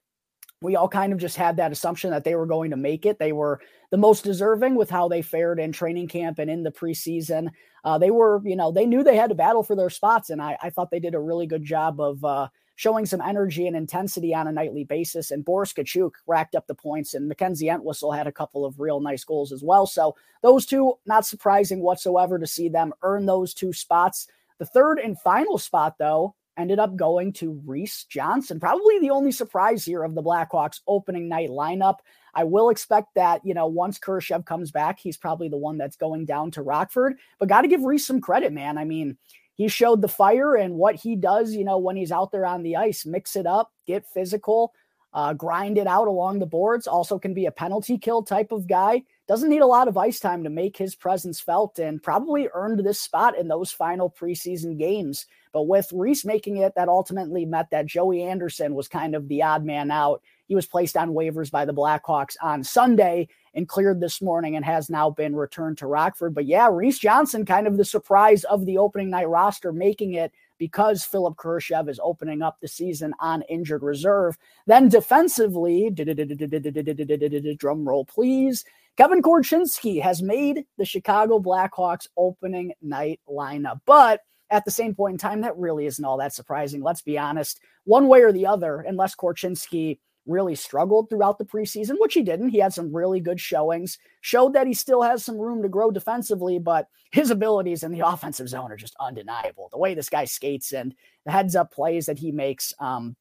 we 0.62 0.76
all 0.76 0.90
kind 0.90 1.14
of 1.14 1.20
just 1.20 1.36
had 1.36 1.58
that 1.58 1.72
assumption 1.72 2.10
that 2.12 2.24
they 2.24 2.36
were 2.36 2.46
going 2.46 2.72
to 2.72 2.78
make 2.78 3.06
it. 3.06 3.20
They 3.20 3.32
were 3.32 3.62
the 3.92 3.98
most 3.98 4.24
deserving 4.24 4.76
with 4.76 4.90
how 4.90 5.08
they 5.08 5.22
fared 5.22 5.60
in 5.60 5.72
training 5.72 6.08
camp 6.08 6.40
and 6.40 6.50
in 6.50 6.64
the 6.64 6.72
preseason. 6.72 7.50
Uh, 7.84 7.98
they 7.98 8.12
were, 8.12 8.42
you 8.44 8.56
know, 8.56 8.72
they 8.72 8.86
knew 8.86 9.04
they 9.04 9.16
had 9.16 9.30
to 9.30 9.36
battle 9.36 9.64
for 9.64 9.76
their 9.76 9.90
spots, 9.90 10.30
and 10.30 10.42
I, 10.42 10.58
I 10.62 10.70
thought 10.72 10.90
they 10.92 11.00
did 11.00 11.16
a 11.16 11.20
really 11.20 11.46
good 11.46 11.64
job 11.64 12.02
of 12.02 12.24
uh, 12.26 12.48
showing 12.76 13.06
some 13.06 13.22
energy 13.22 13.68
and 13.68 13.76
intensity 13.76 14.34
on 14.34 14.48
a 14.48 14.52
nightly 14.52 14.84
basis. 14.84 15.32
And 15.32 15.46
Boris 15.46 15.74
Katchouk 15.74 16.12
racked 16.26 16.56
up 16.56 16.68
the 16.68 16.76
points, 16.76 17.14
and 17.14 17.28
Mackenzie 17.28 17.70
Entwistle 17.70 18.12
had 18.12 18.28
a 18.28 18.32
couple 18.32 18.66
of 18.66 18.80
real 18.80 19.00
nice 19.00 19.24
goals 19.24 19.52
as 19.52 19.64
well. 19.64 19.86
So 19.86 20.16
those 20.42 20.66
two, 20.66 20.96
not 21.06 21.26
surprising 21.26 21.82
whatsoever 21.82 22.40
to 22.40 22.48
see 22.48 22.68
them 22.70 22.94
earn 23.04 23.26
those 23.26 23.54
two 23.54 23.74
spots. 23.74 24.28
The 24.60 24.66
third 24.66 25.00
and 25.00 25.20
final 25.20 25.58
spot, 25.58 25.96
though, 26.00 26.36
ended 26.58 26.80
up 26.80 26.96
going 26.96 27.34
to 27.34 27.62
Reese 27.66 28.04
Johnson. 28.06 28.60
Probably 28.60 29.00
the 29.00 29.12
only 29.12 29.32
surprise 29.32 29.86
here 29.86 30.04
of 30.04 30.16
the 30.16 30.24
Blackhawks 30.24 30.82
opening 30.88 31.30
night 31.30 31.50
lineup. 31.50 31.98
I 32.34 32.44
will 32.44 32.70
expect 32.70 33.16
that, 33.16 33.46
you 33.46 33.54
know, 33.54 33.68
once 33.68 34.00
Kurashev 34.00 34.46
comes 34.46 34.72
back, 34.72 35.00
he's 35.00 35.18
probably 35.18 35.50
the 35.50 35.58
one 35.58 35.78
that's 35.78 35.96
going 35.96 36.26
down 36.26 36.52
to 36.52 36.62
Rockford. 36.62 37.18
But 37.40 37.50
got 37.50 37.62
to 37.62 37.68
give 37.68 37.82
Reese 37.82 38.06
some 38.06 38.22
credit, 38.22 38.54
man. 38.54 38.78
I 38.78 38.86
mean, 38.86 39.18
he 39.56 39.68
showed 39.68 40.02
the 40.02 40.08
fire 40.08 40.56
and 40.56 40.76
what 40.76 40.96
he 40.96 41.16
does, 41.16 41.54
you 41.54 41.64
know, 41.64 41.80
when 41.80 41.96
he's 41.96 42.12
out 42.12 42.32
there 42.32 42.46
on 42.46 42.62
the 42.62 42.76
ice, 42.76 43.06
mix 43.06 43.36
it 43.36 43.48
up, 43.48 43.72
get 43.88 44.06
physical, 44.06 44.74
uh, 45.14 45.34
grind 45.34 45.80
it 45.80 45.88
out 45.88 46.08
along 46.08 46.40
the 46.40 46.46
boards. 46.46 46.86
Also, 46.86 47.18
can 47.18 47.34
be 47.34 47.48
a 47.48 47.52
penalty 47.52 47.98
kill 47.98 48.22
type 48.22 48.52
of 48.52 48.68
guy. 48.68 49.04
Doesn't 49.28 49.50
need 49.50 49.62
a 49.62 49.68
lot 49.68 49.90
of 49.90 49.98
ice 49.98 50.22
time 50.22 50.46
to 50.46 50.50
make 50.50 50.78
his 50.78 50.96
presence 50.96 51.42
felt 51.42 51.80
and 51.80 52.02
probably 52.02 52.48
earned 52.54 52.80
this 52.80 53.02
spot 53.02 53.38
in 53.38 53.50
those 53.50 53.74
final 53.74 54.10
preseason 54.10 54.80
games. 54.80 55.26
But 55.52 55.64
with 55.64 55.92
Reese 55.92 56.24
making 56.24 56.58
it, 56.58 56.76
that 56.76 56.88
ultimately 56.88 57.44
meant 57.44 57.70
that 57.72 57.88
Joey 57.88 58.24
Anderson 58.24 58.74
was 58.74 58.88
kind 58.88 59.16
of 59.16 59.28
the 59.28 59.44
odd 59.44 59.66
man 59.66 59.92
out. 59.92 60.22
He 60.48 60.56
was 60.56 60.66
placed 60.66 60.96
on 60.96 61.10
waivers 61.10 61.52
by 61.52 61.66
the 61.66 61.74
Blackhawks 61.74 62.38
on 62.42 62.64
Sunday 62.64 63.28
and 63.54 63.68
cleared 63.68 64.00
this 64.00 64.22
morning 64.22 64.56
and 64.56 64.64
has 64.64 64.90
now 64.90 65.10
been 65.10 65.36
returned 65.36 65.78
to 65.80 65.88
Rockford. 65.88 66.34
But 66.34 66.46
yeah, 66.46 66.70
Reese 66.72 67.00
Johnson, 67.00 67.46
kind 67.46 67.68
of 67.68 67.76
the 67.76 67.84
surprise 67.84 68.46
of 68.46 68.66
the 68.66 68.78
opening 68.78 69.10
night 69.10 69.28
roster, 69.28 69.74
making 69.74 70.14
it 70.14 70.32
because 70.58 71.04
Philipp 71.04 71.36
Kurashev 71.36 71.90
is 71.90 72.00
opening 72.02 72.42
up 72.42 72.62
the 72.62 72.68
season 72.68 73.14
on 73.20 73.42
injured 73.44 73.84
reserve. 73.84 74.38
Then 74.68 74.88
defensively, 74.88 75.90
drum 75.90 77.88
roll 77.88 78.06
please. 78.06 78.64
Kevin 78.98 79.22
Korchinski 79.22 80.02
has 80.02 80.24
made 80.24 80.66
the 80.78 80.86
Chicago 80.86 81.40
Blackhawks 81.40 82.08
opening 82.18 82.74
night 82.82 83.20
lineup. 83.30 83.80
But 83.86 84.22
at 84.50 84.66
the 84.66 84.72
same 84.72 84.96
point 84.96 85.14
in 85.14 85.18
time, 85.20 85.42
that 85.42 85.58
really 85.58 85.86
isn't 85.86 86.04
all 86.04 86.18
that 86.18 86.34
surprising. 86.34 86.82
Let's 86.82 87.02
be 87.02 87.18
honest. 87.18 87.60
One 87.86 88.08
way 88.08 88.22
or 88.22 88.32
the 88.32 88.48
other, 88.48 88.80
unless 88.80 89.16
Korchinski 89.16 90.00
really 90.28 90.56
struggled 90.56 91.10
throughout 91.10 91.38
the 91.38 91.46
preseason, 91.46 91.96
which 92.00 92.14
he 92.14 92.22
didn't. 92.22 92.50
He 92.50 92.60
had 92.60 92.74
some 92.74 92.94
really 92.94 93.20
good 93.20 93.40
showings, 93.40 93.98
showed 94.22 94.54
that 94.54 94.68
he 94.68 94.74
still 94.74 95.02
has 95.02 95.24
some 95.24 95.38
room 95.38 95.62
to 95.64 95.70
grow 95.70 95.90
defensively, 95.90 96.60
but 96.60 96.88
his 97.12 97.32
abilities 97.32 97.84
in 97.84 97.92
the 97.92 98.02
offensive 98.06 98.50
zone 98.50 98.72
are 98.72 98.78
just 98.78 98.96
undeniable. 99.00 99.70
The 99.72 99.78
way 99.78 99.94
this 99.94 100.10
guy 100.10 100.26
skates 100.26 100.74
and 100.74 100.94
the 101.26 101.32
heads 101.32 101.56
up 101.56 101.72
plays 101.72 102.08
that 102.08 102.20
he 102.20 102.32
makes, 102.32 102.74
um, 102.80 103.16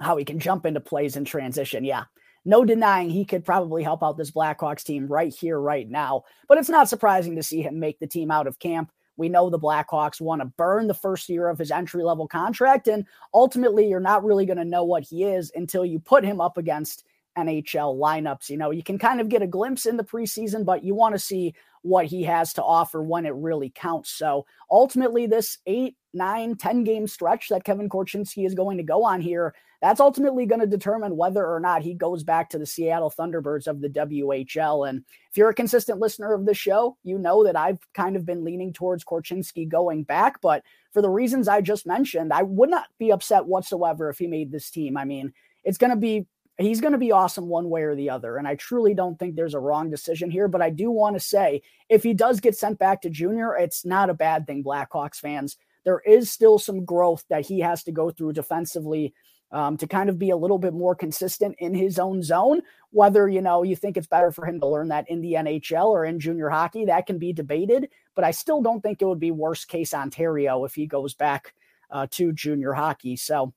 how 0.00 0.16
he 0.16 0.24
can 0.24 0.38
jump 0.38 0.66
into 0.66 0.80
plays 0.80 1.16
in 1.16 1.24
transition. 1.24 1.84
Yeah. 1.84 2.04
No 2.44 2.64
denying 2.64 3.10
he 3.10 3.24
could 3.24 3.44
probably 3.44 3.82
help 3.82 4.02
out 4.02 4.16
this 4.16 4.30
Blackhawks 4.30 4.82
team 4.82 5.06
right 5.06 5.32
here, 5.32 5.60
right 5.60 5.88
now. 5.88 6.24
But 6.48 6.58
it's 6.58 6.68
not 6.68 6.88
surprising 6.88 7.36
to 7.36 7.42
see 7.42 7.62
him 7.62 7.78
make 7.78 7.98
the 7.98 8.06
team 8.06 8.30
out 8.30 8.46
of 8.46 8.58
camp. 8.58 8.90
We 9.16 9.28
know 9.28 9.50
the 9.50 9.58
Blackhawks 9.58 10.20
want 10.20 10.40
to 10.40 10.46
burn 10.46 10.86
the 10.86 10.94
first 10.94 11.28
year 11.28 11.48
of 11.48 11.58
his 11.58 11.70
entry 11.70 12.02
level 12.02 12.26
contract. 12.26 12.88
And 12.88 13.04
ultimately, 13.34 13.88
you're 13.88 14.00
not 14.00 14.24
really 14.24 14.46
going 14.46 14.56
to 14.58 14.64
know 14.64 14.84
what 14.84 15.02
he 15.02 15.24
is 15.24 15.52
until 15.54 15.84
you 15.84 15.98
put 15.98 16.24
him 16.24 16.40
up 16.40 16.56
against 16.56 17.04
NHL 17.36 17.98
lineups. 17.98 18.48
You 18.48 18.56
know, 18.56 18.70
you 18.70 18.82
can 18.82 18.98
kind 18.98 19.20
of 19.20 19.28
get 19.28 19.42
a 19.42 19.46
glimpse 19.46 19.84
in 19.84 19.98
the 19.98 20.04
preseason, 20.04 20.64
but 20.64 20.82
you 20.82 20.94
want 20.94 21.14
to 21.14 21.18
see 21.18 21.54
what 21.82 22.06
he 22.06 22.22
has 22.24 22.52
to 22.54 22.62
offer 22.62 23.02
when 23.02 23.26
it 23.26 23.34
really 23.34 23.70
counts. 23.74 24.10
So 24.10 24.46
ultimately, 24.70 25.26
this 25.26 25.58
eight 25.66 25.96
nine, 26.12 26.56
10 26.56 26.84
game 26.84 27.06
stretch 27.06 27.48
that 27.48 27.64
Kevin 27.64 27.88
Korchinski 27.88 28.46
is 28.46 28.54
going 28.54 28.76
to 28.76 28.82
go 28.82 29.04
on 29.04 29.20
here, 29.20 29.54
that's 29.80 30.00
ultimately 30.00 30.44
going 30.46 30.60
to 30.60 30.66
determine 30.66 31.16
whether 31.16 31.46
or 31.46 31.58
not 31.58 31.82
he 31.82 31.94
goes 31.94 32.22
back 32.22 32.50
to 32.50 32.58
the 32.58 32.66
Seattle 32.66 33.10
Thunderbirds 33.10 33.66
of 33.66 33.80
the 33.80 33.88
WHL. 33.88 34.88
And 34.88 35.04
if 35.30 35.36
you're 35.36 35.48
a 35.48 35.54
consistent 35.54 35.98
listener 35.98 36.34
of 36.34 36.44
the 36.44 36.54
show, 36.54 36.96
you 37.02 37.18
know 37.18 37.44
that 37.44 37.56
I've 37.56 37.80
kind 37.94 38.16
of 38.16 38.26
been 38.26 38.44
leaning 38.44 38.72
towards 38.72 39.04
Korchinski 39.04 39.68
going 39.68 40.02
back. 40.02 40.40
But 40.40 40.62
for 40.92 41.00
the 41.00 41.08
reasons 41.08 41.48
I 41.48 41.62
just 41.62 41.86
mentioned, 41.86 42.32
I 42.32 42.42
would 42.42 42.68
not 42.70 42.88
be 42.98 43.10
upset 43.10 43.46
whatsoever 43.46 44.10
if 44.10 44.18
he 44.18 44.26
made 44.26 44.52
this 44.52 44.70
team. 44.70 44.96
I 44.96 45.04
mean, 45.04 45.32
it's 45.64 45.78
going 45.78 45.90
to 45.90 45.96
be 45.96 46.26
he's 46.58 46.82
going 46.82 46.92
to 46.92 46.98
be 46.98 47.12
awesome 47.12 47.48
one 47.48 47.70
way 47.70 47.82
or 47.82 47.94
the 47.94 48.10
other. 48.10 48.36
And 48.36 48.46
I 48.46 48.54
truly 48.54 48.92
don't 48.92 49.18
think 49.18 49.34
there's 49.34 49.54
a 49.54 49.60
wrong 49.60 49.90
decision 49.90 50.30
here. 50.30 50.46
But 50.46 50.60
I 50.60 50.68
do 50.68 50.90
want 50.90 51.16
to 51.16 51.20
say 51.20 51.62
if 51.88 52.02
he 52.02 52.12
does 52.12 52.40
get 52.40 52.56
sent 52.56 52.78
back 52.78 53.00
to 53.02 53.10
junior, 53.10 53.56
it's 53.56 53.84
not 53.86 54.10
a 54.10 54.14
bad 54.14 54.46
thing, 54.46 54.62
Blackhawks 54.62 55.16
fans. 55.16 55.56
There 55.84 56.00
is 56.00 56.30
still 56.30 56.58
some 56.58 56.84
growth 56.84 57.24
that 57.30 57.46
he 57.46 57.60
has 57.60 57.82
to 57.84 57.92
go 57.92 58.10
through 58.10 58.34
defensively 58.34 59.14
um, 59.52 59.76
to 59.78 59.86
kind 59.86 60.08
of 60.08 60.18
be 60.18 60.30
a 60.30 60.36
little 60.36 60.58
bit 60.58 60.72
more 60.72 60.94
consistent 60.94 61.56
in 61.58 61.74
his 61.74 61.98
own 61.98 62.22
zone. 62.22 62.60
Whether, 62.90 63.28
you 63.28 63.40
know, 63.40 63.62
you 63.62 63.76
think 63.76 63.96
it's 63.96 64.06
better 64.06 64.30
for 64.30 64.46
him 64.46 64.60
to 64.60 64.66
learn 64.66 64.88
that 64.88 65.08
in 65.08 65.20
the 65.20 65.34
NHL 65.34 65.86
or 65.86 66.04
in 66.04 66.20
junior 66.20 66.48
hockey, 66.48 66.86
that 66.86 67.06
can 67.06 67.18
be 67.18 67.32
debated. 67.32 67.88
But 68.14 68.24
I 68.24 68.30
still 68.30 68.62
don't 68.62 68.80
think 68.80 69.00
it 69.00 69.06
would 69.06 69.20
be 69.20 69.30
worst 69.30 69.68
case 69.68 69.94
Ontario 69.94 70.64
if 70.64 70.74
he 70.74 70.86
goes 70.86 71.14
back 71.14 71.54
uh, 71.90 72.06
to 72.12 72.32
junior 72.32 72.72
hockey. 72.72 73.16
So 73.16 73.52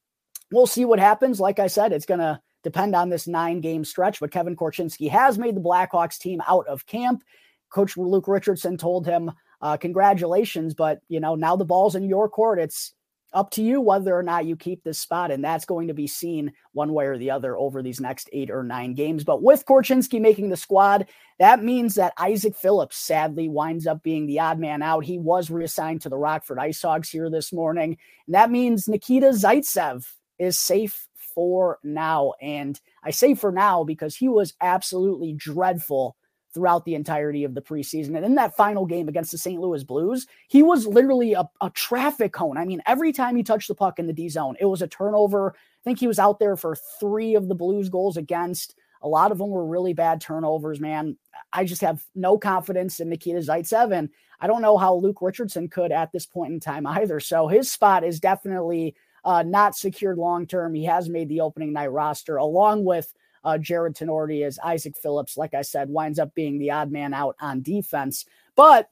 we'll 0.52 0.68
see 0.68 0.86
what 0.86 1.00
happens. 1.00 1.40
Like 1.40 1.60
I 1.60 1.68
said, 1.68 1.92
it's 1.92 2.06
to 2.06 2.40
depend 2.64 2.96
on 2.96 3.10
this 3.10 3.28
nine 3.28 3.62
game 3.62 3.86
stretch. 3.86 4.20
But 4.20 4.32
Kevin 4.32 4.56
Korchinski 4.56 5.10
has 5.10 5.38
made 5.38 5.56
the 5.56 5.62
Blackhawks 5.62 6.18
team 6.18 6.42
out 6.48 6.68
of 6.68 6.86
camp. 6.86 7.24
Coach 7.70 7.98
Luke 7.98 8.28
Richardson 8.28 8.78
told 8.78 9.06
him, 9.06 9.32
uh, 9.62 9.78
congratulations, 9.78 10.74
but 10.74 11.00
you 11.08 11.20
know, 11.20 11.36
now 11.36 11.56
the 11.56 11.66
ball's 11.66 11.96
in 11.96 12.08
your 12.08 12.30
court. 12.30 12.60
It's 12.60 12.94
up 13.34 13.52
to 13.52 13.64
you 13.64 13.82
whether 13.82 14.16
or 14.16 14.24
not 14.24 14.46
you 14.46 14.56
keep 14.56 14.84
this 14.84 15.00
spot. 15.00 15.32
And 15.32 15.44
that's 15.44 15.66
going 15.66 15.88
to 15.88 15.94
be 15.94 16.08
seen 16.08 16.54
one 16.72 16.94
way 16.94 17.06
or 17.06 17.18
the 17.18 17.32
other 17.32 17.58
over 17.58 17.82
these 17.82 18.00
next 18.00 18.30
eight 18.34 18.52
or 18.52 18.64
nine 18.64 18.94
games. 18.94 19.24
But 19.24 19.42
with 19.42 19.66
Korchinski 19.66 20.22
making 20.22 20.50
the 20.50 20.58
squad, 20.58 21.08
that 21.40 21.64
means 21.64 21.96
that 21.96 22.14
Isaak 22.18 22.56
Phillips 22.56 22.98
sadly 22.98 23.50
winds 23.50 23.88
up 23.88 24.04
being 24.04 24.28
the 24.28 24.40
odd 24.40 24.60
man 24.60 24.82
out. 24.82 25.06
He 25.06 25.18
was 25.18 25.50
reassigned 25.50 26.02
to 26.02 26.10
the 26.10 26.18
Rockford 26.18 26.60
Ice 26.60 26.82
Hogs 26.82 27.10
here 27.10 27.30
this 27.30 27.52
morning. 27.52 27.98
And 28.28 28.36
that 28.36 28.52
means 28.52 28.88
Nikita 28.88 29.28
Zaitsev 29.28 30.06
is 30.38 30.60
safe 30.60 31.08
for 31.34 31.80
now. 31.84 32.34
And 32.42 32.80
I 33.04 33.12
say 33.12 33.34
for 33.34 33.52
now 33.52 33.84
because 33.84 34.16
he 34.16 34.30
was 34.30 34.54
absolutely 34.62 35.34
dreadful 35.34 36.16
throughout 36.54 36.86
the 36.86 36.96
entirety 36.96 37.44
of 37.44 37.56
the 37.56 37.62
preseason. 37.62 38.16
And 38.16 38.26
in 38.26 38.36
that 38.36 38.56
final 38.56 38.86
game 38.86 39.08
against 39.08 39.32
the 39.32 39.38
St. 39.38 39.60
Louis 39.60 39.84
Blues, 39.84 40.28
he 40.48 40.62
was 40.62 40.86
literally 40.86 41.34
a, 41.34 41.50
a, 41.62 41.70
traffic 41.72 42.34
cone. 42.34 42.58
I 42.58 42.66
mean, 42.66 42.82
every 42.86 43.12
time 43.12 43.36
he 43.36 43.44
touched 43.44 43.68
the 43.68 43.76
puck 43.76 44.00
in 44.00 44.08
the 44.08 44.14
D 44.14 44.30
zone, 44.30 44.56
it 44.60 44.66
was 44.66 44.82
a 44.82 44.88
turnover. 44.88 45.56
I 45.56 45.84
think 45.84 46.00
he 46.00 46.08
was 46.08 46.20
out 46.20 46.40
there 46.40 46.56
for 46.56 46.76
three 47.00 47.36
of 47.36 47.48
the 47.48 47.56
Blues 47.56 47.90
goals 47.90 48.18
against. 48.18 48.76
A 49.02 49.08
lot 49.08 49.32
of 49.32 49.38
them 49.38 49.50
were 49.50 49.66
really 49.66 49.94
bad 49.94 50.22
turnovers, 50.22 50.80
man. 50.80 51.18
I 51.52 51.66
just 51.66 51.82
have 51.82 52.04
no 52.16 52.38
confidence 52.38 53.00
in 53.00 53.10
Nikita 53.10 53.40
Zaitsev. 53.40 53.94
And 53.94 54.10
I 54.40 54.48
don't 54.48 54.62
know 54.62 54.78
how 54.78 54.96
Luke 54.96 55.22
Richardson 55.22 55.68
could 55.68 55.92
at 55.92 56.12
this 56.12 56.26
point 56.26 56.54
in 56.54 56.60
time 56.60 56.88
either. 56.88 57.20
So 57.20 57.48
his 57.48 57.72
spot 57.72 58.04
is 58.04 58.20
definitely 58.20 58.96
uh, 59.26 59.44
not 59.44 59.76
secured 59.76 60.18
long 60.18 60.46
term. 60.48 60.74
He 60.74 60.86
has 60.86 61.10
made 61.10 61.30
the 61.30 61.42
opening 61.42 61.74
night 61.74 61.92
roster 61.92 62.38
along 62.38 62.86
with 62.86 63.14
uh, 63.44 63.58
Jarred 63.58 63.96
Tinordi 63.96 64.46
as 64.46 64.60
Isaak 64.60 64.96
Phillips, 64.98 65.38
like 65.38 65.54
I 65.54 65.62
said, 65.62 65.90
winds 65.90 66.20
up 66.20 66.34
being 66.34 66.60
the 66.60 66.72
odd 66.72 66.92
man 66.92 67.14
out 67.14 67.36
on 67.40 67.62
defense. 67.62 68.26
But 68.56 68.90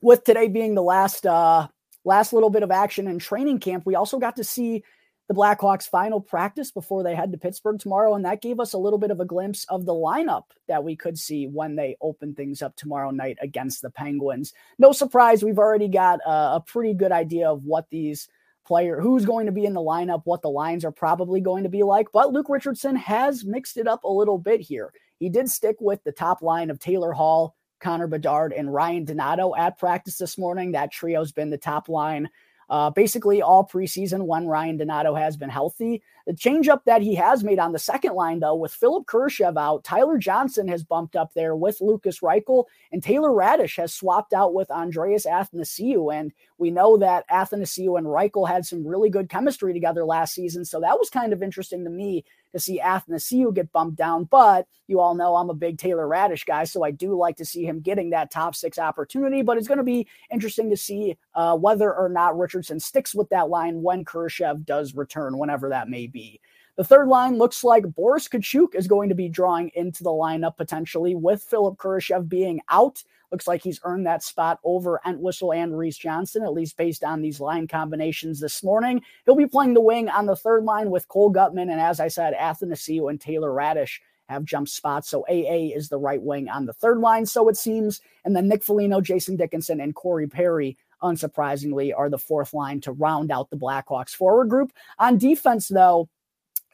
with 0.00 0.24
today 0.24 0.48
being 0.48 0.74
the 0.74 0.82
last 0.82 1.26
uh, 1.26 1.68
last 2.04 2.32
little 2.32 2.50
bit 2.50 2.62
of 2.62 2.70
action 2.70 3.06
in 3.06 3.18
training 3.18 3.60
camp, 3.60 3.86
we 3.86 3.94
also 3.94 4.18
got 4.18 4.36
to 4.36 4.44
see 4.44 4.82
the 5.28 5.34
Blackhawks 5.34 5.88
final 5.88 6.20
practice 6.20 6.70
before 6.70 7.02
they 7.02 7.14
head 7.14 7.32
to 7.32 7.38
Pittsburgh 7.38 7.78
tomorrow. 7.78 8.14
And 8.14 8.24
that 8.24 8.42
gave 8.42 8.60
us 8.60 8.72
a 8.72 8.78
little 8.78 8.98
bit 8.98 9.10
of 9.10 9.20
a 9.20 9.24
glimpse 9.24 9.64
of 9.68 9.86
the 9.86 9.94
lineup 9.94 10.44
that 10.66 10.84
we 10.84 10.96
could 10.96 11.18
see 11.18 11.46
when 11.46 11.76
they 11.76 11.96
open 12.00 12.34
things 12.34 12.60
up 12.60 12.76
tomorrow 12.76 13.10
night 13.10 13.38
against 13.40 13.82
the 13.82 13.90
Penguins. 13.90 14.52
No 14.78 14.92
surprise, 14.92 15.42
we've 15.42 15.58
already 15.58 15.88
got 15.88 16.20
a, 16.26 16.56
a 16.56 16.64
pretty 16.66 16.92
good 16.94 17.12
idea 17.12 17.48
of 17.48 17.64
what 17.64 17.88
these 17.88 18.28
player, 18.64 19.00
who's 19.00 19.24
going 19.24 19.46
to 19.46 19.52
be 19.52 19.64
in 19.64 19.74
the 19.74 19.80
lineup, 19.80 20.22
what 20.24 20.42
the 20.42 20.50
lines 20.50 20.84
are 20.84 20.92
probably 20.92 21.40
going 21.40 21.64
to 21.64 21.68
be 21.68 21.82
like. 21.82 22.06
But 22.12 22.32
Luke 22.32 22.48
Richardson 22.48 22.96
has 22.96 23.44
mixed 23.44 23.76
it 23.76 23.86
up 23.86 24.04
a 24.04 24.08
little 24.08 24.38
bit 24.38 24.60
here. 24.60 24.92
He 25.18 25.28
did 25.28 25.48
stick 25.48 25.76
with 25.80 26.02
the 26.04 26.12
top 26.12 26.42
line 26.42 26.70
of 26.70 26.78
Taylor 26.78 27.12
Hall, 27.12 27.56
Connor 27.80 28.06
Bedard, 28.06 28.52
and 28.52 28.72
Ryan 28.72 29.04
Donato 29.04 29.54
at 29.54 29.78
practice 29.78 30.18
this 30.18 30.38
morning. 30.38 30.72
That 30.72 30.92
trio's 30.92 31.32
been 31.32 31.50
the 31.50 31.58
top 31.58 31.88
line 31.88 32.28
uh, 32.72 32.88
basically 32.88 33.42
all 33.42 33.68
preseason 33.70 34.22
when 34.24 34.46
Ryan 34.46 34.78
Donato 34.78 35.14
has 35.14 35.36
been 35.36 35.50
healthy. 35.50 36.02
The 36.26 36.32
changeup 36.32 36.84
that 36.86 37.02
he 37.02 37.14
has 37.16 37.44
made 37.44 37.58
on 37.58 37.72
the 37.72 37.78
second 37.78 38.14
line, 38.14 38.40
though, 38.40 38.54
with 38.54 38.72
Philipp 38.72 39.04
Kurashev 39.04 39.58
out, 39.58 39.84
Tyler 39.84 40.16
Johnson 40.16 40.66
has 40.68 40.82
bumped 40.82 41.14
up 41.14 41.34
there 41.34 41.54
with 41.54 41.82
Lukas 41.82 42.20
Reichel, 42.20 42.64
and 42.90 43.02
Taylor 43.02 43.28
Raddysh 43.28 43.76
has 43.76 43.92
swapped 43.92 44.32
out 44.32 44.54
with 44.54 44.70
Andreas 44.70 45.26
Athanasiou. 45.26 46.14
And 46.18 46.32
we 46.56 46.70
know 46.70 46.96
that 46.96 47.28
Athanasiou 47.28 47.98
and 47.98 48.06
Reichel 48.06 48.48
had 48.48 48.64
some 48.64 48.86
really 48.86 49.10
good 49.10 49.28
chemistry 49.28 49.74
together 49.74 50.06
last 50.06 50.32
season. 50.34 50.64
So 50.64 50.80
that 50.80 50.98
was 50.98 51.10
kind 51.10 51.34
of 51.34 51.42
interesting 51.42 51.84
to 51.84 51.90
me 51.90 52.24
to 52.52 52.60
see 52.60 52.80
Athanasiou 52.80 53.54
get 53.54 53.72
bumped 53.72 53.96
down. 53.96 54.24
But 54.24 54.66
you 54.86 55.00
all 55.00 55.14
know 55.14 55.36
I'm 55.36 55.50
a 55.50 55.54
big 55.54 55.78
Taylor 55.78 56.06
Raddysh 56.06 56.46
guy, 56.46 56.64
so 56.64 56.84
I 56.84 56.90
do 56.90 57.16
like 57.16 57.36
to 57.36 57.44
see 57.44 57.64
him 57.64 57.80
getting 57.80 58.10
that 58.10 58.30
top 58.30 58.54
six 58.54 58.78
opportunity. 58.78 59.42
But 59.42 59.58
it's 59.58 59.68
going 59.68 59.78
to 59.78 59.84
be 59.84 60.06
interesting 60.30 60.70
to 60.70 60.76
see 60.76 61.16
uh, 61.34 61.56
whether 61.56 61.92
or 61.92 62.08
not 62.08 62.38
Richardson 62.38 62.80
sticks 62.80 63.14
with 63.14 63.28
that 63.30 63.48
line 63.48 63.82
when 63.82 64.04
Kurashev 64.04 64.64
does 64.64 64.94
return, 64.94 65.38
whenever 65.38 65.68
that 65.70 65.88
may 65.88 66.06
be. 66.06 66.40
The 66.76 66.84
third 66.84 67.08
line 67.08 67.36
looks 67.36 67.62
like 67.62 67.94
Boris 67.94 68.28
Katchouk 68.28 68.74
is 68.74 68.86
going 68.86 69.10
to 69.10 69.14
be 69.14 69.28
drawing 69.28 69.70
into 69.74 70.02
the 70.02 70.10
lineup 70.10 70.56
potentially 70.56 71.14
with 71.14 71.42
Philipp 71.42 71.76
Kurashev 71.76 72.28
being 72.28 72.60
out. 72.70 73.02
Looks 73.32 73.48
like 73.48 73.62
he's 73.62 73.80
earned 73.82 74.06
that 74.06 74.22
spot 74.22 74.60
over 74.62 75.00
Entwistle 75.06 75.54
and 75.54 75.76
Reese 75.76 75.96
Johnson, 75.96 76.44
at 76.44 76.52
least 76.52 76.76
based 76.76 77.02
on 77.02 77.22
these 77.22 77.40
line 77.40 77.66
combinations 77.66 78.38
this 78.38 78.62
morning. 78.62 79.00
He'll 79.24 79.34
be 79.34 79.46
playing 79.46 79.72
the 79.72 79.80
wing 79.80 80.10
on 80.10 80.26
the 80.26 80.36
third 80.36 80.64
line 80.64 80.90
with 80.90 81.08
Cole 81.08 81.32
Guttman. 81.32 81.70
And 81.72 81.80
as 81.80 81.98
I 81.98 82.08
said, 82.08 82.34
Athanasiou 82.34 83.08
and 83.08 83.18
Taylor 83.18 83.50
Raddysh 83.50 84.00
have 84.28 84.44
jump 84.44 84.68
spots. 84.68 85.08
So 85.08 85.24
AA 85.30 85.74
is 85.74 85.88
the 85.88 85.98
right 85.98 86.20
wing 86.20 86.50
on 86.50 86.66
the 86.66 86.74
third 86.74 86.98
line, 86.98 87.24
so 87.24 87.48
it 87.48 87.56
seems. 87.56 88.02
And 88.24 88.36
then 88.36 88.48
Nick 88.48 88.62
Foligno, 88.62 89.00
Jason 89.00 89.36
Dickinson, 89.36 89.80
and 89.80 89.94
Corey 89.94 90.26
Perry, 90.26 90.76
unsurprisingly, 91.02 91.92
are 91.96 92.10
the 92.10 92.18
fourth 92.18 92.52
line 92.52 92.82
to 92.82 92.92
round 92.92 93.32
out 93.32 93.48
the 93.48 93.56
Blackhawks 93.56 94.14
forward 94.14 94.50
group. 94.50 94.72
On 94.98 95.16
defense, 95.16 95.68
though, 95.68 96.10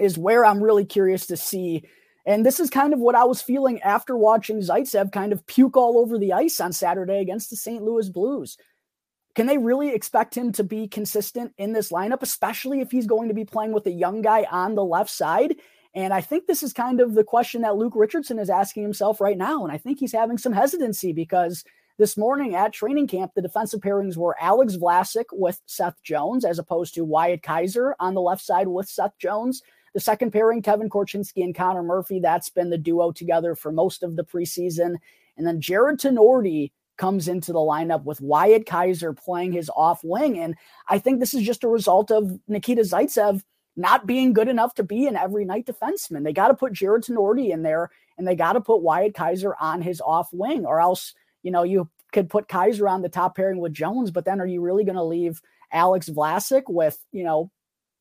is 0.01 0.19
where 0.19 0.45
I'm 0.45 0.63
really 0.63 0.85
curious 0.85 1.27
to 1.29 1.37
see 1.37 1.85
and 2.29 2.45
this 2.45 2.61
is 2.61 2.69
kind 2.69 2.93
of 2.93 3.01
what 3.01 3.15
I 3.15 3.25
was 3.25 3.41
feeling 3.41 3.81
after 3.81 4.15
watching 4.15 4.59
Zaitsev 4.59 5.13
kind 5.13 5.33
of 5.33 5.47
puke 5.47 5.79
all 5.79 5.97
over 5.97 6.19
the 6.19 6.35
ice 6.35 6.61
on 6.61 6.75
Saturday 6.75 7.21
against 7.21 7.49
the 7.49 7.57
St. 7.57 7.83
Louis 7.83 8.11
Blues. 8.11 8.59
Can 9.35 9.47
they 9.47 9.57
really 9.57 9.95
expect 9.95 10.37
him 10.37 10.53
to 10.53 10.63
be 10.63 10.89
consistent 10.89 11.55
in 11.57 11.73
this 11.73 11.91
lineup, 11.91 12.21
especially 12.21 12.83
if 12.83 12.91
he's 12.91 13.07
going 13.07 13.29
to 13.29 13.35
be 13.35 13.47
playing 13.47 13.73
with 13.73 13.87
a 13.87 13.91
young 13.91 14.21
guy 14.21 14.47
on 14.51 14.75
the 14.75 14.85
left 14.85 15.09
side? 15.09 15.55
And 15.95 16.13
I 16.13 16.21
think 16.21 16.47
this 16.47 16.63
is 16.63 16.75
kind 16.75 17.01
of 17.01 17.15
the 17.15 17.25
question 17.25 17.63
that 17.63 17.77
Luke 17.77 17.95
Richardson 17.97 18.39
is 18.39 18.51
asking 18.51 18.83
himself 18.83 19.23
right 19.23 19.39
now. 19.39 19.65
And 19.65 19.73
I 19.73 19.79
think 19.79 19.99
he's 19.99 20.13
having 20.13 20.37
some 20.37 20.53
hesitancy 20.53 21.15
because 21.15 21.65
this 21.97 22.19
morning 22.19 22.55
at 22.55 22.75
training 22.75 23.07
camp, 23.07 23.33
the 23.37 23.41
defensive 23.41 23.81
pairings 23.81 24.19
were 24.19 24.37
Alex 24.39 24.77
Vlasic 24.77 25.25
with 25.33 25.63
Seth 25.65 26.03
Jones, 26.03 26.45
as 26.45 26.59
opposed 26.59 26.93
to 26.95 27.07
Wyatt 27.07 27.43
Kaiser 27.43 27.97
on 27.99 28.13
the 28.13 28.21
left 28.21 28.45
side 28.45 28.69
with 28.69 28.87
Seth 28.87 29.17
Jones. 29.19 29.63
The 29.95 30.01
second 30.01 30.33
pairing, 30.33 30.63
Kevin 30.63 30.91
Korchinski 30.91 31.43
and 31.43 31.55
Connor 31.55 31.83
Murphy, 31.83 32.21
that's 32.21 32.51
been 32.51 32.71
the 32.71 32.79
duo 32.79 33.13
together 33.13 33.55
for 33.55 33.73
most 33.73 34.03
of 34.03 34.17
the 34.17 34.25
preseason. 34.25 34.97
And 35.37 35.47
then 35.47 35.61
Jarred 35.61 36.01
Tinordi 36.01 36.73
comes 36.97 37.29
into 37.29 37.53
the 37.53 37.59
lineup 37.59 38.05
with 38.05 38.21
Wyatt 38.21 38.67
Kaiser 38.67 39.13
playing 39.13 39.53
his 39.53 39.71
off 39.75 40.01
wing. 40.03 40.39
And 40.39 40.57
I 40.89 40.99
think 40.99 41.21
this 41.21 41.33
is 41.33 41.45
just 41.45 41.65
a 41.65 41.69
result 41.69 42.11
of 42.11 42.39
Nikita 42.49 42.83
Zaitsev 42.83 43.43
not 43.77 44.07
being 44.07 44.33
good 44.33 44.49
enough 44.49 44.75
to 44.75 44.83
be 44.83 45.07
an 45.07 45.17
every 45.17 45.45
night 45.45 45.65
defenseman. 45.65 46.25
They 46.25 46.33
got 46.33 46.49
to 46.49 46.55
put 46.55 46.73
Jarred 46.73 47.05
Tinordi 47.05 47.51
in 47.51 47.63
there 47.63 47.91
and 48.19 48.27
they 48.27 48.35
got 48.35 48.55
to 48.55 48.61
put 48.61 48.83
Wyatt 48.83 49.15
Kaiser 49.15 49.55
on 49.61 49.81
his 49.81 50.01
off 50.01 50.31
wing, 50.33 50.67
or 50.67 50.81
else, 50.81 51.15
you 51.45 51.53
know, 51.53 51.63
you 51.63 51.89
could 52.13 52.29
put 52.29 52.49
Kaiser 52.49 52.89
on 52.89 53.03
the 53.03 53.09
top 53.09 53.37
pairing 53.37 53.61
with 53.61 53.73
Jones, 53.73 54.11
but 54.11 54.25
then 54.25 54.41
are 54.41 54.47
you 54.47 54.61
really 54.61 54.83
going 54.83 54.97
to 54.97 55.05
leave 55.05 55.41
Alex 55.73 56.09
Vlasic 56.09 56.65
with, 56.67 56.99
you 57.13 57.23
know, 57.23 57.53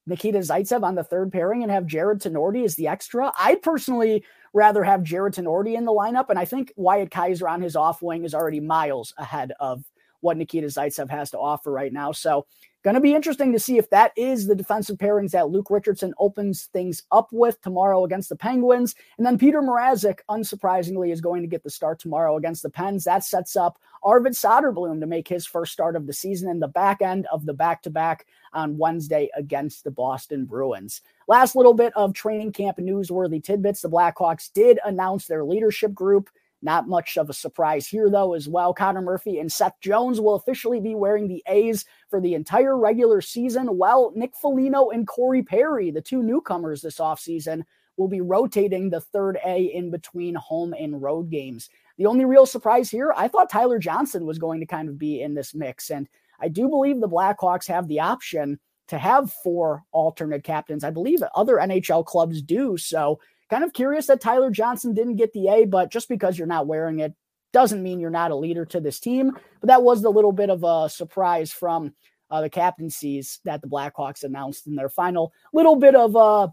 Nikita 0.08 0.40
Zaitsev 0.40 0.84
on 0.84 0.96
the 0.96 1.04
third 1.04 1.32
pairing 1.32 1.62
and 1.64 1.72
have 1.72 1.86
Jarred 1.86 2.22
Tinordi 2.22 2.64
as 2.64 2.76
the 2.76 2.88
extra. 2.88 3.32
I'd 3.38 3.62
personally 3.62 4.24
rather 4.54 4.84
have 4.84 5.04
Jarred 5.04 5.34
Tinordi 5.34 5.76
in 5.76 5.86
the 5.86 5.92
lineup, 5.92 6.30
and 6.30 6.40
I 6.40 6.46
think 6.46 6.74
Wyatt 6.78 7.12
Kaiser 7.12 7.48
on 7.48 7.62
his 7.62 7.76
off 7.76 8.02
wing 8.02 8.24
is 8.24 8.34
already 8.34 8.62
miles 8.62 9.14
ahead 9.18 9.52
of 9.60 9.84
what 10.22 10.38
Nikita 10.38 10.68
Zaitsev 10.68 11.10
has 11.10 11.32
to 11.32 11.40
offer 11.40 11.72
right 11.72 11.94
now. 11.94 12.12
So 12.12 12.48
Going 12.84 12.93
to 12.93 13.01
be 13.01 13.15
interesting 13.15 13.51
to 13.51 13.60
see 13.60 13.77
if 13.77 13.89
that 13.89 14.12
is 14.15 14.46
the 14.46 14.55
defensive 14.55 14.98
pairings 14.98 15.31
that 15.31 15.50
Luke 15.50 15.72
Richardson 15.72 16.13
opens 16.19 16.65
things 16.65 17.03
up 17.12 17.27
with 17.31 17.60
tomorrow 17.62 18.05
against 18.05 18.29
the 18.29 18.36
Penguins. 18.36 18.96
And 19.17 19.25
then 19.25 19.38
Peter 19.38 19.62
Mrazek, 19.62 20.19
unsurprisingly, 20.29 21.12
is 21.12 21.19
going 21.19 21.41
to 21.41 21.48
get 21.48 21.63
the 21.63 21.72
start 21.72 22.00
tomorrow 22.00 22.38
against 22.38 22.62
the 22.62 22.69
Pens. 22.69 23.03
That 23.03 23.24
sets 23.24 23.55
up 23.55 23.79
Arvid 24.03 24.34
Soderblom 24.34 25.00
to 25.00 25.07
make 25.07 25.27
his 25.27 25.46
first 25.46 25.74
start 25.74 25.96
of 25.96 26.05
the 26.05 26.13
season 26.13 26.50
in 26.50 26.60
the 26.60 26.67
back 26.67 27.01
end 27.01 27.25
of 27.31 27.46
the 27.46 27.53
back 27.53 27.81
to 27.81 27.89
back 27.89 28.27
on 28.53 28.77
Wednesday 28.77 29.29
against 29.36 29.84
the 29.84 29.91
Boston 29.91 30.46
Bruins. 30.46 31.01
Last 31.27 31.55
little 31.55 31.74
bit 31.74 31.91
of 31.96 32.13
training 32.13 32.53
camp 32.53 32.77
newsworthy 32.77 33.43
tidbits. 33.43 33.81
The 33.81 33.89
Blackhawks 33.89 34.53
did 34.53 34.79
announce 34.86 35.25
their 35.25 35.43
leadership 35.43 35.93
group. 35.93 36.29
Not 36.62 36.88
much 36.88 37.18
of 37.18 37.30
a 37.30 37.34
surprise 37.34 37.88
here, 37.88 38.10
though, 38.10 38.34
as 38.34 38.48
well. 38.48 38.74
Connor 38.74 39.02
Murphy 39.02 39.40
and 39.40 39.52
Seth 39.52 39.80
Jones 39.82 40.20
will 40.20 40.36
officially 40.36 40.80
be 40.80 40.96
wearing 40.96 41.28
the 41.28 41.44
A's 41.48 41.86
for 42.10 42.20
the 42.20 42.34
entire 42.34 42.78
regular 42.78 43.22
season, 43.22 43.78
while 43.78 44.12
Nick 44.16 44.36
Foligno 44.36 44.90
and 44.90 45.08
Corey 45.08 45.44
Perry, 45.44 45.92
the 45.92 46.02
two 46.02 46.24
newcomers 46.24 46.82
this 46.82 46.98
offseason, 46.98 47.64
will 47.96 48.08
be 48.08 48.22
rotating 48.22 48.90
the 48.90 49.02
third 49.02 49.38
A 49.46 49.66
in 49.66 49.92
between 49.92 50.36
home 50.36 50.74
and 50.74 51.02
road 51.02 51.30
games. 51.30 51.70
The 51.98 52.06
only 52.06 52.26
real 52.26 52.46
surprise 52.46 52.90
here, 52.90 53.14
I 53.16 53.28
thought 53.28 53.50
Tyler 53.50 53.80
Johnson 53.80 54.26
was 54.26 54.38
going 54.38 54.60
to 54.60 54.68
kind 54.68 54.88
of 54.88 54.98
be 54.98 55.22
in 55.22 55.34
this 55.34 55.54
mix. 55.54 55.90
And 55.90 56.08
I 56.40 56.48
do 56.48 56.70
believe 56.70 57.02
the 57.02 57.10
Blackhawks 57.10 57.68
have 57.68 57.88
the 57.88 58.00
option 58.00 58.60
to 58.88 58.98
have 58.98 59.34
four 59.44 59.84
alternate 59.92 60.44
captains. 60.44 60.84
I 60.84 60.92
believe 60.92 61.22
other 61.36 61.56
NHL 61.56 62.06
clubs 62.06 62.42
do. 62.42 62.78
So 62.78 63.20
Kind 63.50 63.63
of 63.63 63.74
curious 63.74 64.08
that 64.08 64.22
Tyler 64.22 64.51
Johnson 64.51 64.94
didn't 64.94 65.16
get 65.16 65.34
the 65.34 65.48
A, 65.48 65.66
but 65.66 65.92
just 65.92 66.10
because 66.10 66.38
you're 66.38 66.48
not 66.48 66.68
wearing 66.68 67.00
it 67.00 67.13
doesn't 67.54 67.82
mean 67.82 68.00
you're 68.00 68.10
not 68.10 68.32
a 68.32 68.36
leader 68.36 68.66
to 68.66 68.80
this 68.80 69.00
team. 69.00 69.32
But 69.62 69.68
that 69.68 69.84
was 69.84 70.01
the 70.01 70.10
little 70.10 70.34
bit 70.34 70.50
of 70.50 70.63
a 70.63 70.89
surprise 70.89 71.51
from 71.51 71.94
uh, 72.30 72.42
the 72.42 72.50
captaincies 72.50 73.39
that 73.46 73.62
the 73.62 73.68
Blackhawks 73.68 74.24
announced 74.24 74.68
in 74.68 74.75
their 74.75 74.89
final 74.89 75.32
little 75.54 75.77
bit 75.77 75.96
of 75.96 76.16
uh, 76.16 76.50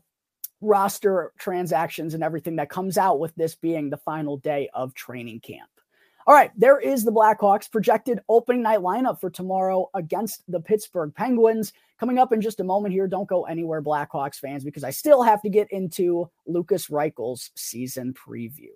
roster 0.60 1.32
transactions 1.38 2.14
and 2.14 2.22
everything 2.22 2.56
that 2.56 2.70
comes 2.70 2.96
out 2.96 3.18
with 3.18 3.34
this 3.34 3.54
being 3.54 3.90
the 3.90 3.96
final 3.96 4.36
day 4.36 4.68
of 4.72 4.94
training 4.94 5.40
camp. 5.40 5.68
All 6.26 6.34
right, 6.34 6.50
there 6.56 6.78
is 6.78 7.04
the 7.04 7.12
Blackhawks 7.12 7.70
projected 7.70 8.20
opening 8.30 8.62
night 8.62 8.78
lineup 8.78 9.20
for 9.20 9.28
tomorrow 9.28 9.90
against 9.92 10.42
the 10.48 10.60
Pittsburgh 10.60 11.14
Penguins. 11.14 11.74
Coming 12.00 12.18
up 12.18 12.32
in 12.32 12.40
just 12.40 12.60
a 12.60 12.64
moment 12.64 12.94
here, 12.94 13.06
don't 13.06 13.28
go 13.28 13.44
anywhere, 13.44 13.82
Blackhawks 13.82 14.36
fans, 14.36 14.64
because 14.64 14.84
I 14.84 14.90
still 14.90 15.22
have 15.22 15.42
to 15.42 15.50
get 15.50 15.70
into 15.70 16.30
Lukas 16.46 16.88
Reichel's 16.88 17.50
season 17.54 18.14
preview. 18.14 18.72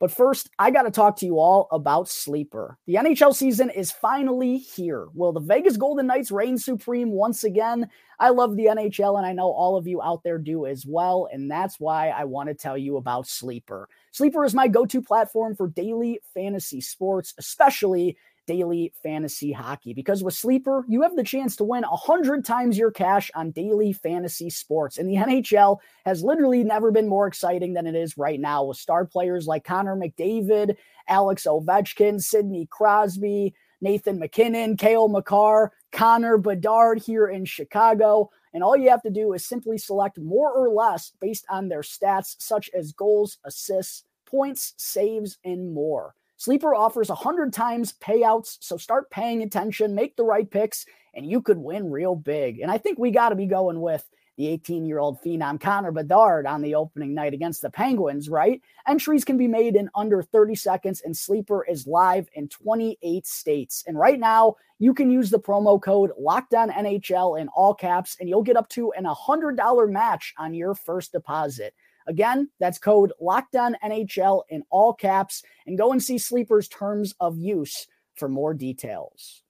But 0.00 0.10
first, 0.10 0.48
I 0.58 0.70
got 0.70 0.82
to 0.82 0.90
talk 0.90 1.16
to 1.16 1.26
you 1.26 1.38
all 1.38 1.68
about 1.70 2.08
Sleeper. 2.08 2.78
The 2.86 2.94
NHL 2.94 3.34
season 3.34 3.68
is 3.68 3.92
finally 3.92 4.56
here. 4.56 5.08
Will 5.12 5.30
the 5.30 5.40
Vegas 5.40 5.76
Golden 5.76 6.06
Knights 6.06 6.30
reign 6.30 6.56
supreme 6.56 7.12
once 7.12 7.44
again? 7.44 7.86
I 8.18 8.30
love 8.30 8.56
the 8.56 8.64
NHL, 8.64 9.18
and 9.18 9.26
I 9.26 9.34
know 9.34 9.50
all 9.50 9.76
of 9.76 9.86
you 9.86 10.00
out 10.00 10.22
there 10.24 10.38
do 10.38 10.64
as 10.64 10.86
well. 10.86 11.28
And 11.30 11.50
that's 11.50 11.78
why 11.78 12.08
I 12.08 12.24
want 12.24 12.48
to 12.48 12.54
tell 12.54 12.78
you 12.78 12.96
about 12.96 13.26
Sleeper. 13.26 13.90
Sleeper 14.10 14.42
is 14.46 14.54
my 14.54 14.68
go 14.68 14.86
to 14.86 15.02
platform 15.02 15.54
for 15.54 15.68
daily 15.68 16.20
fantasy 16.32 16.80
sports, 16.80 17.34
especially 17.36 18.16
daily 18.46 18.92
fantasy 19.02 19.52
hockey. 19.52 19.94
Because 19.94 20.22
with 20.22 20.34
Sleeper, 20.34 20.84
you 20.88 21.02
have 21.02 21.16
the 21.16 21.24
chance 21.24 21.56
to 21.56 21.64
win 21.64 21.82
100 21.82 22.44
times 22.44 22.78
your 22.78 22.90
cash 22.90 23.30
on 23.34 23.50
daily 23.50 23.92
fantasy 23.92 24.50
sports. 24.50 24.98
And 24.98 25.08
the 25.08 25.16
NHL 25.16 25.78
has 26.04 26.22
literally 26.22 26.64
never 26.64 26.90
been 26.90 27.08
more 27.08 27.26
exciting 27.26 27.74
than 27.74 27.86
it 27.86 27.94
is 27.94 28.18
right 28.18 28.40
now 28.40 28.64
with 28.64 28.76
star 28.76 29.04
players 29.04 29.46
like 29.46 29.64
Connor 29.64 29.96
McDavid, 29.96 30.76
Alex 31.08 31.44
Ovechkin, 31.46 32.20
Sidney 32.20 32.66
Crosby, 32.70 33.54
Nathan 33.80 34.18
MacKinnon, 34.18 34.76
Cale 34.76 35.08
Makar, 35.08 35.72
Connor 35.92 36.38
Bedard 36.38 37.02
here 37.02 37.26
in 37.26 37.44
Chicago. 37.44 38.30
And 38.52 38.62
all 38.62 38.76
you 38.76 38.90
have 38.90 39.02
to 39.02 39.10
do 39.10 39.32
is 39.32 39.46
simply 39.46 39.78
select 39.78 40.18
more 40.18 40.52
or 40.52 40.70
less 40.70 41.12
based 41.20 41.46
on 41.48 41.68
their 41.68 41.82
stats, 41.82 42.36
such 42.38 42.68
as 42.74 42.92
goals, 42.92 43.38
assists, 43.44 44.04
points, 44.26 44.74
saves, 44.76 45.38
and 45.44 45.72
more. 45.72 46.14
Sleeper 46.40 46.74
offers 46.74 47.10
100 47.10 47.52
times 47.52 47.92
payouts, 48.00 48.56
so 48.60 48.78
start 48.78 49.10
paying 49.10 49.42
attention, 49.42 49.94
make 49.94 50.16
the 50.16 50.24
right 50.24 50.50
picks, 50.50 50.86
and 51.12 51.26
you 51.26 51.42
could 51.42 51.58
win 51.58 51.90
real 51.90 52.16
big. 52.16 52.60
And 52.60 52.70
I 52.70 52.78
think 52.78 52.98
we 52.98 53.10
got 53.10 53.28
to 53.28 53.34
be 53.34 53.44
going 53.44 53.78
with 53.82 54.08
the 54.38 54.48
18 54.48 54.86
year 54.86 55.00
old 55.00 55.20
phenom 55.20 55.60
Connor 55.60 55.92
Bedard 55.92 56.46
on 56.46 56.62
the 56.62 56.74
opening 56.74 57.12
night 57.12 57.34
against 57.34 57.60
the 57.60 57.68
Penguins, 57.68 58.30
right? 58.30 58.62
Entries 58.88 59.22
can 59.22 59.36
be 59.36 59.48
made 59.48 59.76
in 59.76 59.90
under 59.94 60.22
30 60.22 60.54
seconds, 60.54 61.02
and 61.04 61.14
Sleeper 61.14 61.62
is 61.66 61.86
live 61.86 62.26
in 62.32 62.48
28 62.48 63.26
states. 63.26 63.84
And 63.86 63.98
right 63.98 64.18
now, 64.18 64.56
you 64.78 64.94
can 64.94 65.10
use 65.10 65.28
the 65.28 65.38
promo 65.38 65.78
code 65.78 66.10
LOCKEDONNHL 66.18 67.38
in 67.38 67.48
all 67.48 67.74
caps, 67.74 68.16
and 68.18 68.30
you'll 68.30 68.42
get 68.42 68.56
up 68.56 68.70
to 68.70 68.92
an 68.92 69.04
$100 69.04 69.90
match 69.90 70.32
on 70.38 70.54
your 70.54 70.74
first 70.74 71.12
deposit. 71.12 71.74
Again, 72.06 72.50
that's 72.58 72.78
code 72.78 73.12
Locked 73.20 73.56
On 73.56 73.76
NHL 73.84 74.42
in 74.48 74.62
all 74.70 74.92
caps, 74.92 75.42
and 75.66 75.78
go 75.78 75.92
and 75.92 76.02
see 76.02 76.18
Sleeper's 76.18 76.68
terms 76.68 77.14
of 77.20 77.38
use 77.38 77.86
for 78.14 78.28
more 78.28 78.54
details. 78.54 79.42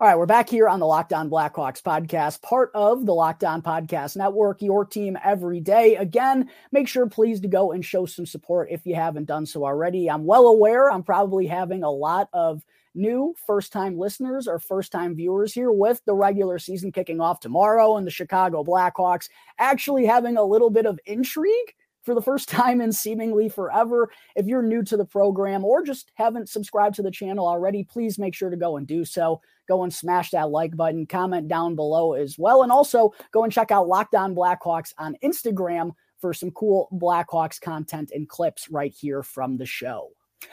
All 0.00 0.08
right, 0.08 0.18
we're 0.18 0.26
back 0.26 0.48
here 0.48 0.68
on 0.68 0.80
the 0.80 0.86
Locked 0.86 1.12
On 1.12 1.30
Blackhawks 1.30 1.80
podcast, 1.80 2.42
part 2.42 2.72
of 2.74 3.06
the 3.06 3.14
Locked 3.14 3.44
On 3.44 3.62
Podcast 3.62 4.16
Network, 4.16 4.60
your 4.60 4.84
team 4.84 5.16
every 5.22 5.60
day. 5.60 5.94
Again, 5.94 6.50
make 6.72 6.88
sure 6.88 7.08
please 7.08 7.40
to 7.40 7.48
go 7.48 7.70
and 7.70 7.84
show 7.84 8.04
some 8.04 8.26
support 8.26 8.68
if 8.72 8.84
you 8.86 8.96
haven't 8.96 9.26
done 9.26 9.46
so 9.46 9.64
already. 9.64 10.10
I'm 10.10 10.26
well 10.26 10.48
aware 10.48 10.90
I'm 10.90 11.04
probably 11.04 11.46
having 11.46 11.84
a 11.84 11.90
lot 11.90 12.28
of 12.32 12.64
new 12.94 13.34
first 13.46 13.72
time 13.72 13.98
listeners 13.98 14.46
or 14.46 14.58
first 14.58 14.92
time 14.92 15.14
viewers 15.14 15.52
here 15.52 15.72
with 15.72 16.00
the 16.06 16.14
regular 16.14 16.58
season 16.58 16.92
kicking 16.92 17.20
off 17.20 17.40
tomorrow 17.40 17.96
and 17.96 18.06
the 18.06 18.10
Chicago 18.10 18.62
Blackhawks 18.62 19.28
actually 19.58 20.06
having 20.06 20.36
a 20.36 20.44
little 20.44 20.70
bit 20.70 20.86
of 20.86 20.98
intrigue 21.06 21.74
for 22.04 22.14
the 22.14 22.22
first 22.22 22.48
time 22.50 22.80
in 22.80 22.92
seemingly 22.92 23.48
forever. 23.48 24.10
If 24.36 24.46
you're 24.46 24.62
new 24.62 24.82
to 24.84 24.96
the 24.96 25.04
program 25.04 25.64
or 25.64 25.82
just 25.82 26.12
haven't 26.14 26.48
subscribed 26.48 26.96
to 26.96 27.02
the 27.02 27.10
channel 27.10 27.46
already, 27.46 27.84
please 27.84 28.18
make 28.18 28.34
sure 28.34 28.50
to 28.50 28.56
go 28.56 28.76
and 28.76 28.86
do 28.86 29.04
so. 29.04 29.40
Go 29.66 29.82
and 29.82 29.92
smash 29.92 30.30
that 30.30 30.50
like 30.50 30.76
button, 30.76 31.06
comment 31.06 31.48
down 31.48 31.74
below 31.74 32.12
as 32.12 32.38
well. 32.38 32.62
And 32.62 32.70
also 32.70 33.14
go 33.32 33.44
and 33.44 33.52
check 33.52 33.70
out 33.70 33.88
Locked 33.88 34.14
On 34.14 34.34
Blackhawks 34.34 34.92
on 34.98 35.16
Instagram 35.24 35.92
for 36.20 36.34
some 36.34 36.50
cool 36.50 36.88
Blackhawks 36.92 37.60
content 37.60 38.10
and 38.14 38.28
clips 38.28 38.70
right 38.70 38.94
here 38.94 39.22
from 39.22 39.56
the 39.56 39.66
show. 39.66 40.10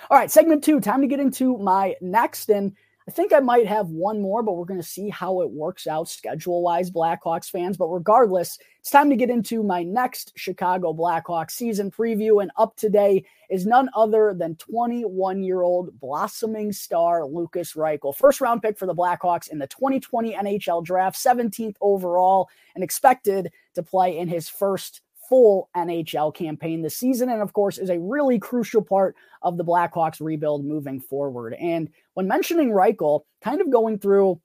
All 0.09 0.17
right, 0.17 0.31
segment 0.31 0.63
two, 0.63 0.79
time 0.79 1.01
to 1.01 1.07
get 1.07 1.19
into 1.19 1.57
my 1.57 1.95
next. 2.01 2.49
And 2.49 2.73
I 3.07 3.11
think 3.11 3.33
I 3.33 3.39
might 3.39 3.65
have 3.65 3.87
one 3.87 4.21
more, 4.21 4.43
but 4.43 4.53
we're 4.53 4.65
going 4.65 4.79
to 4.79 4.87
see 4.87 5.09
how 5.09 5.41
it 5.41 5.49
works 5.49 5.87
out 5.87 6.07
schedule 6.07 6.61
wise, 6.61 6.91
Blackhawks 6.91 7.49
fans. 7.49 7.75
But 7.75 7.87
regardless, 7.87 8.59
it's 8.79 8.91
time 8.91 9.09
to 9.09 9.15
get 9.15 9.29
into 9.29 9.63
my 9.63 9.83
next 9.83 10.33
Chicago 10.35 10.93
Blackhawks 10.93 11.51
season 11.51 11.89
preview. 11.89 12.41
And 12.41 12.51
up 12.57 12.75
today 12.75 13.25
is 13.49 13.65
none 13.65 13.89
other 13.95 14.35
than 14.37 14.55
21 14.57 15.43
year 15.43 15.61
old 15.61 15.99
blossoming 15.99 16.71
star 16.71 17.25
Lukas 17.25 17.73
Reichel, 17.73 18.15
first 18.15 18.39
round 18.39 18.61
pick 18.61 18.77
for 18.77 18.85
the 18.85 18.95
Blackhawks 18.95 19.47
in 19.47 19.59
the 19.59 19.67
2020 19.67 20.33
NHL 20.33 20.83
draft, 20.83 21.17
17th 21.17 21.75
overall, 21.81 22.49
and 22.75 22.83
expected 22.83 23.51
to 23.75 23.81
play 23.81 24.17
in 24.17 24.27
his 24.27 24.47
first 24.47 25.01
full 25.31 25.69
NHL 25.77 26.35
campaign 26.35 26.81
this 26.81 26.97
season. 26.97 27.29
And 27.29 27.41
of 27.41 27.53
course, 27.53 27.77
is 27.77 27.89
a 27.89 27.97
really 27.97 28.37
crucial 28.37 28.81
part 28.81 29.15
of 29.41 29.55
the 29.55 29.63
Blackhawks 29.63 30.19
rebuild 30.19 30.65
moving 30.65 30.99
forward. 30.99 31.53
And 31.53 31.89
when 32.15 32.27
mentioning 32.27 32.71
Reichel, 32.71 33.21
kind 33.41 33.61
of 33.61 33.71
going 33.71 33.97
through 33.97 34.41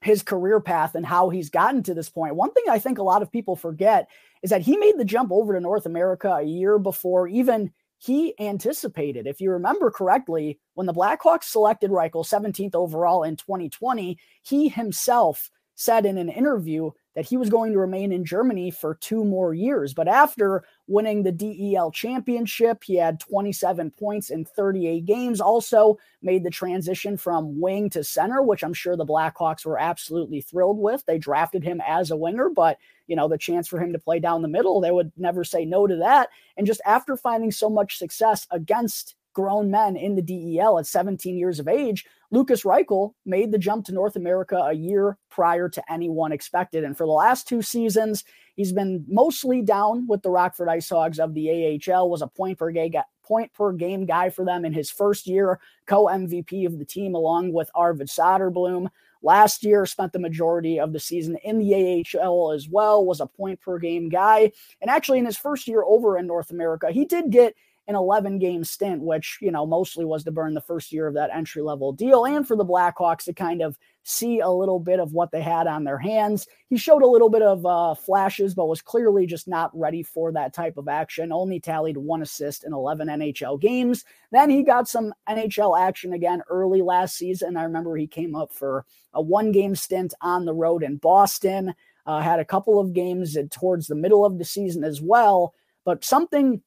his 0.00 0.22
career 0.22 0.58
path 0.58 0.94
and 0.94 1.04
how 1.04 1.28
he's 1.28 1.50
gotten 1.50 1.82
to 1.82 1.92
this 1.92 2.08
point, 2.08 2.34
one 2.34 2.50
thing 2.54 2.64
I 2.70 2.78
think 2.78 2.96
a 2.96 3.02
lot 3.02 3.20
of 3.20 3.30
people 3.30 3.56
forget 3.56 4.08
is 4.42 4.48
that 4.48 4.62
he 4.62 4.78
made 4.78 4.96
the 4.96 5.04
jump 5.04 5.30
over 5.30 5.52
to 5.52 5.60
North 5.60 5.84
America 5.84 6.30
a 6.32 6.42
year 6.42 6.78
before 6.78 7.28
even 7.28 7.70
he 7.98 8.34
anticipated. 8.40 9.26
If 9.26 9.42
you 9.42 9.50
remember 9.50 9.90
correctly, 9.90 10.58
when 10.72 10.86
the 10.86 10.94
Blackhawks 10.94 11.44
selected 11.44 11.90
Reichel 11.90 12.26
17th 12.26 12.74
overall 12.74 13.22
in 13.22 13.36
2020, 13.36 14.18
he 14.40 14.68
himself 14.70 15.50
said 15.74 16.06
in 16.06 16.18
an 16.18 16.28
interview 16.28 16.90
that 17.14 17.26
he 17.26 17.36
was 17.36 17.50
going 17.50 17.72
to 17.72 17.78
remain 17.78 18.12
in 18.12 18.24
Germany 18.24 18.70
for 18.70 18.94
two 18.94 19.24
more 19.24 19.52
years. 19.52 19.92
But 19.92 20.08
after 20.08 20.64
winning 20.86 21.22
the 21.22 21.32
DEL 21.32 21.90
championship, 21.90 22.84
he 22.84 22.96
had 22.96 23.20
27 23.20 23.90
points 23.90 24.30
in 24.30 24.44
38 24.44 25.04
games, 25.04 25.40
also 25.40 25.98
made 26.22 26.42
the 26.42 26.50
transition 26.50 27.16
from 27.16 27.60
wing 27.60 27.90
to 27.90 28.02
center, 28.02 28.42
which 28.42 28.64
I'm 28.64 28.72
sure 28.72 28.96
the 28.96 29.04
Blackhawks 29.04 29.66
were 29.66 29.78
absolutely 29.78 30.40
thrilled 30.40 30.78
with. 30.78 31.04
They 31.04 31.18
drafted 31.18 31.62
him 31.62 31.82
as 31.86 32.10
a 32.10 32.16
winger, 32.16 32.48
but 32.48 32.78
you 33.06 33.16
know, 33.16 33.28
the 33.28 33.36
chance 33.36 33.68
for 33.68 33.78
him 33.78 33.92
to 33.92 33.98
play 33.98 34.20
down 34.20 34.42
the 34.42 34.48
middle, 34.48 34.80
they 34.80 34.90
would 34.90 35.12
never 35.16 35.44
say 35.44 35.64
no 35.64 35.86
to 35.86 35.96
that. 35.96 36.30
And 36.56 36.66
just 36.66 36.80
after 36.86 37.16
finding 37.16 37.50
so 37.50 37.68
much 37.68 37.98
success 37.98 38.46
against 38.50 39.16
grown 39.32 39.70
men 39.70 39.96
in 39.96 40.14
the 40.14 40.22
DEL 40.22 40.78
at 40.78 40.86
17 40.86 41.36
years 41.36 41.58
of 41.58 41.68
age, 41.68 42.04
Lukas 42.30 42.64
Reichel 42.64 43.12
made 43.26 43.52
the 43.52 43.58
jump 43.58 43.84
to 43.86 43.92
North 43.92 44.16
America 44.16 44.56
a 44.56 44.72
year 44.72 45.18
prior 45.28 45.68
to 45.68 45.92
anyone 45.92 46.32
expected. 46.32 46.82
And 46.84 46.96
for 46.96 47.06
the 47.06 47.12
last 47.12 47.46
two 47.46 47.60
seasons, 47.60 48.24
he's 48.56 48.72
been 48.72 49.04
mostly 49.06 49.62
down 49.62 50.06
with 50.06 50.22
the 50.22 50.30
Rockford 50.30 50.68
Ice 50.68 50.88
Hogs 50.88 51.20
of 51.20 51.34
the 51.34 51.80
AHL, 51.86 52.08
was 52.08 52.22
a 52.22 52.26
point 52.26 52.58
per 52.58 52.70
game, 52.70 52.92
point 53.22 53.52
per 53.52 53.72
game 53.72 54.06
guy 54.06 54.30
for 54.30 54.44
them 54.44 54.64
in 54.64 54.72
his 54.72 54.90
first 54.90 55.26
year, 55.26 55.60
co 55.86 56.06
MVP 56.06 56.66
of 56.66 56.78
the 56.78 56.84
team, 56.84 57.14
along 57.14 57.52
with 57.52 57.70
Arvid 57.74 58.08
Soderblom. 58.08 58.88
Last 59.24 59.62
year, 59.62 59.86
spent 59.86 60.12
the 60.12 60.18
majority 60.18 60.80
of 60.80 60.92
the 60.92 60.98
season 60.98 61.36
in 61.44 61.58
the 61.58 62.02
AHL 62.18 62.52
as 62.52 62.68
well, 62.68 63.04
was 63.04 63.20
a 63.20 63.26
point 63.26 63.60
per 63.60 63.78
game 63.78 64.08
guy. 64.08 64.50
And 64.80 64.90
actually, 64.90 65.18
in 65.18 65.26
his 65.26 65.36
first 65.36 65.68
year 65.68 65.84
over 65.84 66.18
in 66.18 66.26
North 66.26 66.50
America, 66.50 66.90
he 66.90 67.04
did 67.04 67.30
get 67.30 67.54
an 67.88 67.96
11 67.96 68.38
game 68.38 68.62
stint, 68.62 69.02
which, 69.02 69.38
you 69.40 69.50
know, 69.50 69.66
mostly 69.66 70.04
was 70.04 70.22
to 70.24 70.30
burn 70.30 70.54
the 70.54 70.60
first 70.60 70.92
year 70.92 71.08
of 71.08 71.14
that 71.14 71.30
entry 71.34 71.62
level 71.62 71.92
deal 71.92 72.24
and 72.24 72.46
for 72.46 72.56
the 72.56 72.64
Blackhawks 72.64 73.24
to 73.24 73.32
kind 73.32 73.60
of 73.60 73.76
see 74.04 74.38
a 74.38 74.48
little 74.48 74.78
bit 74.78 75.00
of 75.00 75.12
what 75.12 75.32
they 75.32 75.42
had 75.42 75.66
on 75.66 75.82
their 75.82 75.98
hands. 75.98 76.46
He 76.68 76.76
showed 76.76 77.02
a 77.02 77.08
little 77.08 77.28
bit 77.28 77.42
of 77.42 77.66
uh, 77.66 77.94
flashes, 77.94 78.54
but 78.54 78.68
was 78.68 78.82
clearly 78.82 79.26
just 79.26 79.48
not 79.48 79.70
ready 79.76 80.02
for 80.02 80.30
that 80.32 80.54
type 80.54 80.76
of 80.76 80.88
action. 80.88 81.32
Only 81.32 81.58
tallied 81.58 81.96
one 81.96 82.22
assist 82.22 82.64
in 82.64 82.72
11 82.72 83.08
NHL 83.08 83.60
games. 83.60 84.04
Then 84.30 84.48
he 84.48 84.62
got 84.62 84.88
some 84.88 85.12
NHL 85.28 85.78
action 85.78 86.12
again 86.12 86.42
early 86.48 86.82
last 86.82 87.16
season. 87.16 87.56
I 87.56 87.64
remember 87.64 87.96
he 87.96 88.06
came 88.06 88.36
up 88.36 88.52
for 88.52 88.84
a 89.12 89.20
one 89.20 89.50
game 89.50 89.74
stint 89.74 90.14
on 90.20 90.44
the 90.44 90.54
road 90.54 90.82
in 90.82 90.96
Boston, 90.96 91.74
uh, 92.06 92.20
had 92.20 92.40
a 92.40 92.44
couple 92.44 92.78
of 92.78 92.92
games 92.92 93.36
towards 93.50 93.86
the 93.86 93.94
middle 93.94 94.24
of 94.24 94.38
the 94.38 94.44
season 94.44 94.84
as 94.84 95.00
well. 95.00 95.54
But 95.84 96.04
something 96.04 96.62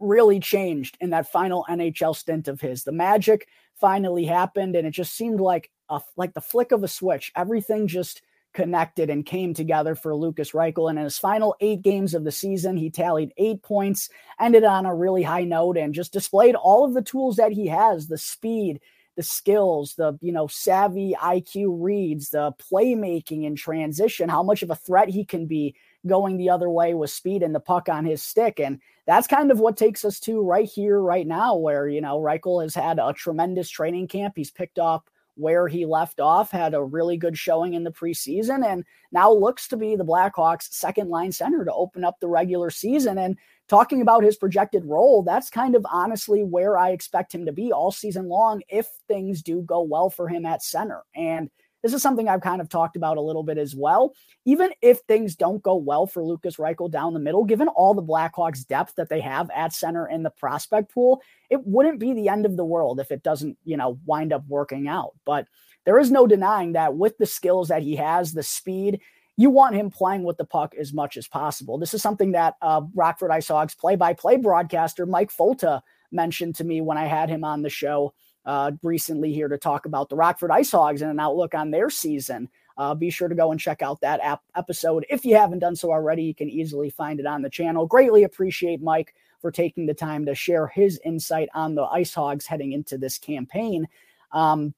really 0.00 0.40
changed 0.40 0.96
in 1.00 1.10
that 1.10 1.30
final 1.30 1.66
NHL 1.68 2.14
stint 2.14 2.48
of 2.48 2.60
his. 2.60 2.84
The 2.84 2.92
magic 2.92 3.48
finally 3.74 4.24
happened, 4.24 4.76
and 4.76 4.86
it 4.86 4.92
just 4.92 5.14
seemed 5.14 5.40
like 5.40 5.70
a, 5.88 6.00
like 6.16 6.34
the 6.34 6.40
flick 6.40 6.72
of 6.72 6.84
a 6.84 6.88
switch. 6.88 7.32
Everything 7.36 7.86
just 7.86 8.22
connected 8.54 9.10
and 9.10 9.26
came 9.26 9.54
together 9.54 9.94
for 9.94 10.14
Lukas 10.14 10.52
Reichel. 10.52 10.88
And 10.88 10.98
in 10.98 11.04
his 11.04 11.18
final 11.18 11.54
eight 11.60 11.82
games 11.82 12.14
of 12.14 12.24
the 12.24 12.32
season, 12.32 12.76
he 12.76 12.90
tallied 12.90 13.32
eight 13.36 13.62
points, 13.62 14.08
ended 14.40 14.64
on 14.64 14.86
a 14.86 14.94
really 14.94 15.22
high 15.22 15.44
note, 15.44 15.76
and 15.76 15.94
just 15.94 16.12
displayed 16.12 16.54
all 16.54 16.84
of 16.84 16.94
the 16.94 17.02
tools 17.02 17.36
that 17.36 17.52
he 17.52 17.66
has: 17.66 18.08
the 18.08 18.18
speed, 18.18 18.80
the 19.16 19.22
skills, 19.22 19.94
the 19.96 20.18
you 20.20 20.32
know 20.32 20.46
savvy 20.46 21.14
IQ 21.20 21.76
reads, 21.82 22.30
the 22.30 22.52
playmaking 22.52 23.44
in 23.44 23.54
transition, 23.54 24.28
how 24.28 24.42
much 24.42 24.62
of 24.62 24.70
a 24.70 24.76
threat 24.76 25.08
he 25.08 25.24
can 25.24 25.46
be 25.46 25.74
going 26.08 26.36
the 26.36 26.50
other 26.50 26.68
way 26.68 26.94
with 26.94 27.10
speed 27.10 27.42
and 27.42 27.54
the 27.54 27.60
puck 27.60 27.88
on 27.88 28.04
his 28.04 28.22
stick. 28.22 28.58
And 28.58 28.80
that's 29.06 29.26
kind 29.26 29.50
of 29.52 29.60
what 29.60 29.76
takes 29.76 30.04
us 30.04 30.18
to 30.20 30.42
right 30.42 30.68
here, 30.68 31.00
right 31.00 31.26
now, 31.26 31.54
where, 31.54 31.88
you 31.88 32.00
know, 32.00 32.18
Reichel 32.18 32.62
has 32.62 32.74
had 32.74 32.98
a 32.98 33.12
tremendous 33.12 33.70
training 33.70 34.08
camp. 34.08 34.34
He's 34.36 34.50
picked 34.50 34.78
up 34.78 35.08
where 35.38 35.68
he 35.68 35.86
left 35.86 36.18
off, 36.18 36.50
had 36.50 36.74
a 36.74 36.82
really 36.82 37.16
good 37.16 37.38
showing 37.38 37.74
in 37.74 37.84
the 37.84 37.92
preseason, 37.92 38.66
and 38.66 38.84
now 39.12 39.32
looks 39.32 39.68
to 39.68 39.76
be 39.76 39.94
the 39.94 40.04
Blackhawks' 40.04 40.72
second 40.72 41.08
line 41.08 41.30
center 41.30 41.64
to 41.64 41.72
open 41.72 42.04
up 42.04 42.18
the 42.18 42.28
regular 42.28 42.70
season. 42.70 43.18
And 43.18 43.38
talking 43.68 44.02
about 44.02 44.24
his 44.24 44.36
projected 44.36 44.84
role, 44.84 45.22
that's 45.22 45.48
kind 45.48 45.76
of 45.76 45.86
honestly 45.90 46.42
where 46.42 46.76
I 46.76 46.90
expect 46.90 47.32
him 47.32 47.46
to 47.46 47.52
be 47.52 47.72
all 47.72 47.92
season 47.92 48.28
long 48.28 48.62
if 48.68 48.88
things 49.06 49.42
do 49.42 49.62
go 49.62 49.80
well 49.80 50.10
for 50.10 50.28
him 50.28 50.44
at 50.44 50.62
center. 50.62 51.04
And 51.14 51.50
this 51.82 51.94
is 51.94 52.02
something 52.02 52.28
I've 52.28 52.40
kind 52.40 52.60
of 52.60 52.68
talked 52.68 52.96
about 52.96 53.16
a 53.16 53.22
little 53.22 53.42
bit 53.42 53.58
as 53.58 53.74
well. 53.74 54.14
Even 54.44 54.70
if 54.82 54.98
things 55.00 55.36
don't 55.36 55.62
go 55.62 55.76
well 55.76 56.06
for 56.06 56.24
Lukas 56.24 56.56
Reichel 56.56 56.90
down 56.90 57.14
the 57.14 57.20
middle, 57.20 57.44
given 57.44 57.68
all 57.68 57.94
the 57.94 58.02
Blackhawks 58.02 58.66
depth 58.66 58.94
that 58.96 59.08
they 59.08 59.20
have 59.20 59.50
at 59.54 59.72
center 59.72 60.08
in 60.08 60.22
the 60.22 60.30
prospect 60.30 60.92
pool, 60.92 61.22
it 61.50 61.60
wouldn't 61.64 62.00
be 62.00 62.12
the 62.12 62.28
end 62.28 62.46
of 62.46 62.56
the 62.56 62.64
world 62.64 63.00
if 63.00 63.10
it 63.10 63.22
doesn't, 63.22 63.56
you 63.64 63.76
know, 63.76 63.98
wind 64.06 64.32
up 64.32 64.44
working 64.48 64.88
out. 64.88 65.12
But 65.24 65.46
there 65.84 65.98
is 65.98 66.10
no 66.10 66.26
denying 66.26 66.72
that 66.72 66.94
with 66.96 67.16
the 67.18 67.26
skills 67.26 67.68
that 67.68 67.82
he 67.82 67.96
has, 67.96 68.32
the 68.32 68.42
speed, 68.42 69.00
you 69.36 69.50
want 69.50 69.76
him 69.76 69.88
playing 69.88 70.24
with 70.24 70.36
the 70.36 70.44
puck 70.44 70.74
as 70.74 70.92
much 70.92 71.16
as 71.16 71.28
possible. 71.28 71.78
This 71.78 71.94
is 71.94 72.02
something 72.02 72.32
that 72.32 72.56
uh, 72.60 72.82
Rockford 72.94 73.30
Ice 73.30 73.48
Hogs 73.48 73.74
play-by-play 73.74 74.38
broadcaster 74.38 75.06
Mike 75.06 75.30
Folta 75.32 75.80
mentioned 76.10 76.56
to 76.56 76.64
me 76.64 76.80
when 76.80 76.98
I 76.98 77.06
had 77.06 77.28
him 77.28 77.44
on 77.44 77.62
the 77.62 77.70
show 77.70 78.12
uh, 78.48 78.72
recently 78.82 79.30
here 79.30 79.46
to 79.46 79.58
talk 79.58 79.84
about 79.84 80.08
the 80.08 80.16
Rockford 80.16 80.50
Ice 80.50 80.72
Hogs 80.72 81.02
and 81.02 81.10
an 81.10 81.20
outlook 81.20 81.54
on 81.54 81.70
their 81.70 81.90
season. 81.90 82.48
Uh, 82.78 82.94
be 82.94 83.10
sure 83.10 83.28
to 83.28 83.34
go 83.34 83.50
and 83.50 83.60
check 83.60 83.82
out 83.82 84.00
that 84.00 84.40
episode. 84.56 85.04
If 85.10 85.26
you 85.26 85.36
haven't 85.36 85.58
done 85.58 85.76
so 85.76 85.92
already, 85.92 86.22
you 86.22 86.34
can 86.34 86.48
easily 86.48 86.88
find 86.88 87.20
it 87.20 87.26
on 87.26 87.42
the 87.42 87.50
channel. 87.50 87.86
Greatly 87.86 88.24
appreciate 88.24 88.80
Mike 88.80 89.14
for 89.42 89.50
taking 89.50 89.84
the 89.84 89.92
time 89.92 90.24
to 90.24 90.34
share 90.34 90.66
his 90.66 90.98
insight 91.04 91.50
on 91.54 91.74
the 91.74 91.82
Ice 91.82 92.14
Hogs 92.14 92.46
heading 92.46 92.72
into 92.72 92.96
this 92.96 93.18
campaign. 93.18 93.86
Um, 94.32 94.72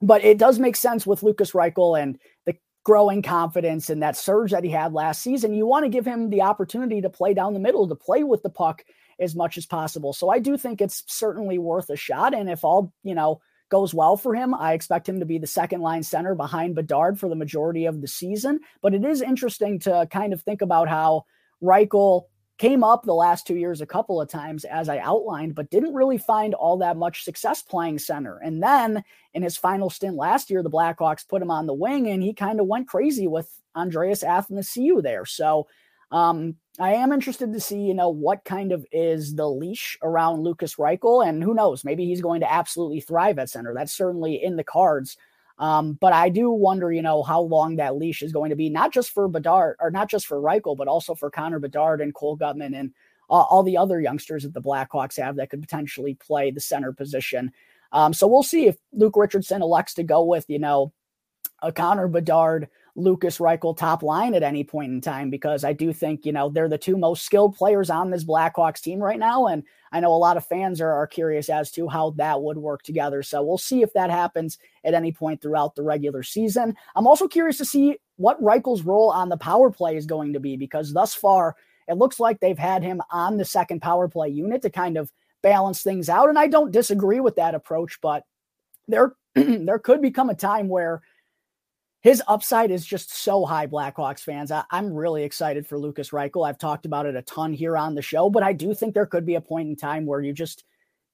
but 0.00 0.24
it 0.24 0.38
does 0.38 0.58
make 0.58 0.74
sense 0.74 1.06
with 1.06 1.22
Lukas 1.22 1.52
Reichel 1.52 2.02
and 2.02 2.18
the 2.44 2.56
growing 2.82 3.22
confidence 3.22 3.88
and 3.88 4.02
that 4.02 4.16
surge 4.16 4.50
that 4.50 4.64
he 4.64 4.70
had 4.70 4.92
last 4.92 5.22
season. 5.22 5.54
You 5.54 5.66
want 5.66 5.84
to 5.84 5.88
give 5.90 6.04
him 6.04 6.28
the 6.28 6.42
opportunity 6.42 7.00
to 7.00 7.08
play 7.08 7.34
down 7.34 7.54
the 7.54 7.60
middle, 7.60 7.86
to 7.86 7.94
play 7.94 8.24
with 8.24 8.42
the 8.42 8.50
puck 8.50 8.82
as 9.18 9.34
much 9.34 9.56
as 9.58 9.66
possible. 9.66 10.12
So 10.12 10.30
I 10.30 10.38
do 10.38 10.56
think 10.56 10.80
it's 10.80 11.02
certainly 11.06 11.58
worth 11.58 11.90
a 11.90 11.96
shot. 11.96 12.34
And 12.34 12.50
if 12.50 12.64
all, 12.64 12.92
you 13.02 13.14
know, 13.14 13.40
goes 13.68 13.94
well 13.94 14.16
for 14.16 14.34
him, 14.34 14.54
I 14.54 14.74
expect 14.74 15.08
him 15.08 15.20
to 15.20 15.26
be 15.26 15.38
the 15.38 15.46
second 15.46 15.80
line 15.80 16.02
center 16.02 16.34
behind 16.34 16.74
Bedard 16.74 17.18
for 17.18 17.28
the 17.28 17.34
majority 17.34 17.86
of 17.86 18.00
the 18.00 18.08
season. 18.08 18.60
But 18.82 18.94
it 18.94 19.04
is 19.04 19.22
interesting 19.22 19.78
to 19.80 20.06
kind 20.10 20.32
of 20.32 20.42
think 20.42 20.60
about 20.60 20.88
how 20.88 21.24
Reichel 21.62 22.24
came 22.58 22.84
up 22.84 23.02
the 23.02 23.14
last 23.14 23.46
two 23.46 23.56
years 23.56 23.80
a 23.80 23.86
couple 23.86 24.20
of 24.20 24.28
times, 24.28 24.64
as 24.64 24.88
I 24.88 24.98
outlined, 24.98 25.54
but 25.54 25.70
didn't 25.70 25.94
really 25.94 26.18
find 26.18 26.54
all 26.54 26.76
that 26.78 26.96
much 26.96 27.24
success 27.24 27.62
playing 27.62 27.98
center. 27.98 28.38
And 28.38 28.62
then 28.62 29.02
in 29.34 29.42
his 29.42 29.56
final 29.56 29.90
stint 29.90 30.16
last 30.16 30.50
year, 30.50 30.62
the 30.62 30.70
Blackhawks 30.70 31.26
put 31.26 31.42
him 31.42 31.50
on 31.50 31.66
the 31.66 31.74
wing 31.74 32.08
and 32.08 32.22
he 32.22 32.34
kind 32.34 32.60
of 32.60 32.66
went 32.66 32.88
crazy 32.88 33.26
with 33.26 33.48
Andreas 33.74 34.22
Athanasiou 34.22 35.02
there. 35.02 35.24
So 35.24 35.66
um, 36.10 36.56
I 36.78 36.94
am 36.94 37.12
interested 37.12 37.52
to 37.52 37.60
see, 37.60 37.80
you 37.80 37.94
know, 37.94 38.08
what 38.08 38.44
kind 38.44 38.72
of 38.72 38.86
is 38.92 39.34
the 39.34 39.48
leash 39.48 39.98
around 40.02 40.42
Lukas 40.42 40.76
Reichel, 40.76 41.26
and 41.26 41.42
who 41.42 41.52
knows, 41.52 41.84
maybe 41.84 42.06
he's 42.06 42.22
going 42.22 42.40
to 42.40 42.50
absolutely 42.50 43.00
thrive 43.00 43.38
at 43.38 43.50
center. 43.50 43.74
That's 43.74 43.92
certainly 43.92 44.42
in 44.42 44.56
the 44.56 44.64
cards. 44.64 45.18
Um, 45.58 45.92
but 46.00 46.14
I 46.14 46.30
do 46.30 46.50
wonder, 46.50 46.90
you 46.90 47.02
know, 47.02 47.22
how 47.22 47.40
long 47.42 47.76
that 47.76 47.96
leash 47.96 48.22
is 48.22 48.32
going 48.32 48.50
to 48.50 48.56
be, 48.56 48.70
not 48.70 48.92
just 48.92 49.10
for 49.10 49.28
Bedard 49.28 49.76
or 49.80 49.90
not 49.90 50.08
just 50.08 50.26
for 50.26 50.40
Reichel, 50.40 50.76
but 50.76 50.88
also 50.88 51.14
for 51.14 51.30
Connor 51.30 51.58
Bedard 51.58 52.00
and 52.00 52.14
Cole 52.14 52.38
Guttman 52.38 52.76
and 52.76 52.92
uh, 53.28 53.34
all 53.34 53.62
the 53.62 53.76
other 53.76 54.00
youngsters 54.00 54.42
that 54.42 54.54
the 54.54 54.62
Blackhawks 54.62 55.18
have 55.18 55.36
that 55.36 55.50
could 55.50 55.60
potentially 55.60 56.14
play 56.14 56.50
the 56.50 56.60
center 56.60 56.92
position. 56.92 57.52
Um, 57.92 58.14
so 58.14 58.26
we'll 58.26 58.42
see 58.42 58.66
if 58.66 58.76
Luke 58.92 59.16
Richardson 59.16 59.62
elects 59.62 59.94
to 59.94 60.02
go 60.02 60.24
with, 60.24 60.46
you 60.48 60.58
know, 60.58 60.92
a 61.60 61.70
Connor 61.70 62.08
Bedard 62.08 62.68
Lukas 62.94 63.38
Reichel 63.38 63.76
top 63.76 64.02
line 64.02 64.34
at 64.34 64.42
any 64.42 64.64
point 64.64 64.92
in 64.92 65.00
time 65.00 65.30
because 65.30 65.64
I 65.64 65.72
do 65.72 65.92
think, 65.92 66.26
you 66.26 66.32
know, 66.32 66.50
they're 66.50 66.68
the 66.68 66.76
two 66.76 66.98
most 66.98 67.24
skilled 67.24 67.56
players 67.56 67.88
on 67.88 68.10
this 68.10 68.24
Blackhawks 68.24 68.82
team 68.82 68.98
right 68.98 69.18
now. 69.18 69.46
And 69.46 69.62
I 69.92 70.00
know 70.00 70.12
a 70.12 70.16
lot 70.16 70.36
of 70.36 70.44
fans 70.44 70.80
are, 70.80 70.92
are 70.92 71.06
curious 71.06 71.48
as 71.48 71.70
to 71.72 71.88
how 71.88 72.10
that 72.16 72.42
would 72.42 72.58
work 72.58 72.82
together. 72.82 73.22
So 73.22 73.42
we'll 73.42 73.56
see 73.56 73.82
if 73.82 73.94
that 73.94 74.10
happens 74.10 74.58
at 74.84 74.92
any 74.94 75.10
point 75.10 75.40
throughout 75.40 75.74
the 75.74 75.82
regular 75.82 76.22
season. 76.22 76.76
I'm 76.94 77.06
also 77.06 77.28
curious 77.28 77.56
to 77.58 77.64
see 77.64 77.96
what 78.16 78.42
Reichel's 78.42 78.82
role 78.82 79.10
on 79.10 79.30
the 79.30 79.38
power 79.38 79.70
play 79.70 79.96
is 79.96 80.04
going 80.04 80.34
to 80.34 80.40
be 80.40 80.56
because 80.56 80.92
thus 80.92 81.14
far 81.14 81.56
it 81.88 81.96
looks 81.96 82.20
like 82.20 82.40
they've 82.40 82.58
had 82.58 82.82
him 82.82 83.00
on 83.10 83.38
the 83.38 83.44
second 83.44 83.80
power 83.80 84.06
play 84.06 84.28
unit 84.28 84.62
to 84.62 84.70
kind 84.70 84.98
of 84.98 85.10
balance 85.42 85.82
things 85.82 86.08
out. 86.08 86.28
And 86.28 86.38
I 86.38 86.46
don't 86.46 86.70
disagree 86.70 87.20
with 87.20 87.36
that 87.36 87.54
approach, 87.54 88.00
but 88.02 88.24
there 88.86 89.14
there 89.34 89.78
could 89.78 90.02
become 90.02 90.28
a 90.28 90.34
time 90.34 90.68
where 90.68 91.00
his 92.02 92.22
upside 92.26 92.70
is 92.70 92.84
just 92.84 93.14
so 93.14 93.44
high, 93.44 93.66
Blackhawks 93.66 94.20
fans. 94.20 94.50
I, 94.50 94.64
am 94.72 94.92
really 94.92 95.22
excited 95.22 95.66
for 95.66 95.78
Lukas 95.78 96.10
Reichel. 96.10 96.46
I've 96.46 96.58
talked 96.58 96.84
about 96.84 97.06
it 97.06 97.14
a 97.14 97.22
ton 97.22 97.52
here 97.52 97.76
on 97.76 97.94
the 97.94 98.02
show, 98.02 98.28
but 98.28 98.42
I 98.42 98.52
do 98.52 98.74
think 98.74 98.92
there 98.92 99.06
could 99.06 99.24
be 99.24 99.36
a 99.36 99.40
point 99.40 99.68
in 99.68 99.76
time 99.76 100.04
where 100.04 100.20
you 100.20 100.32
just 100.32 100.64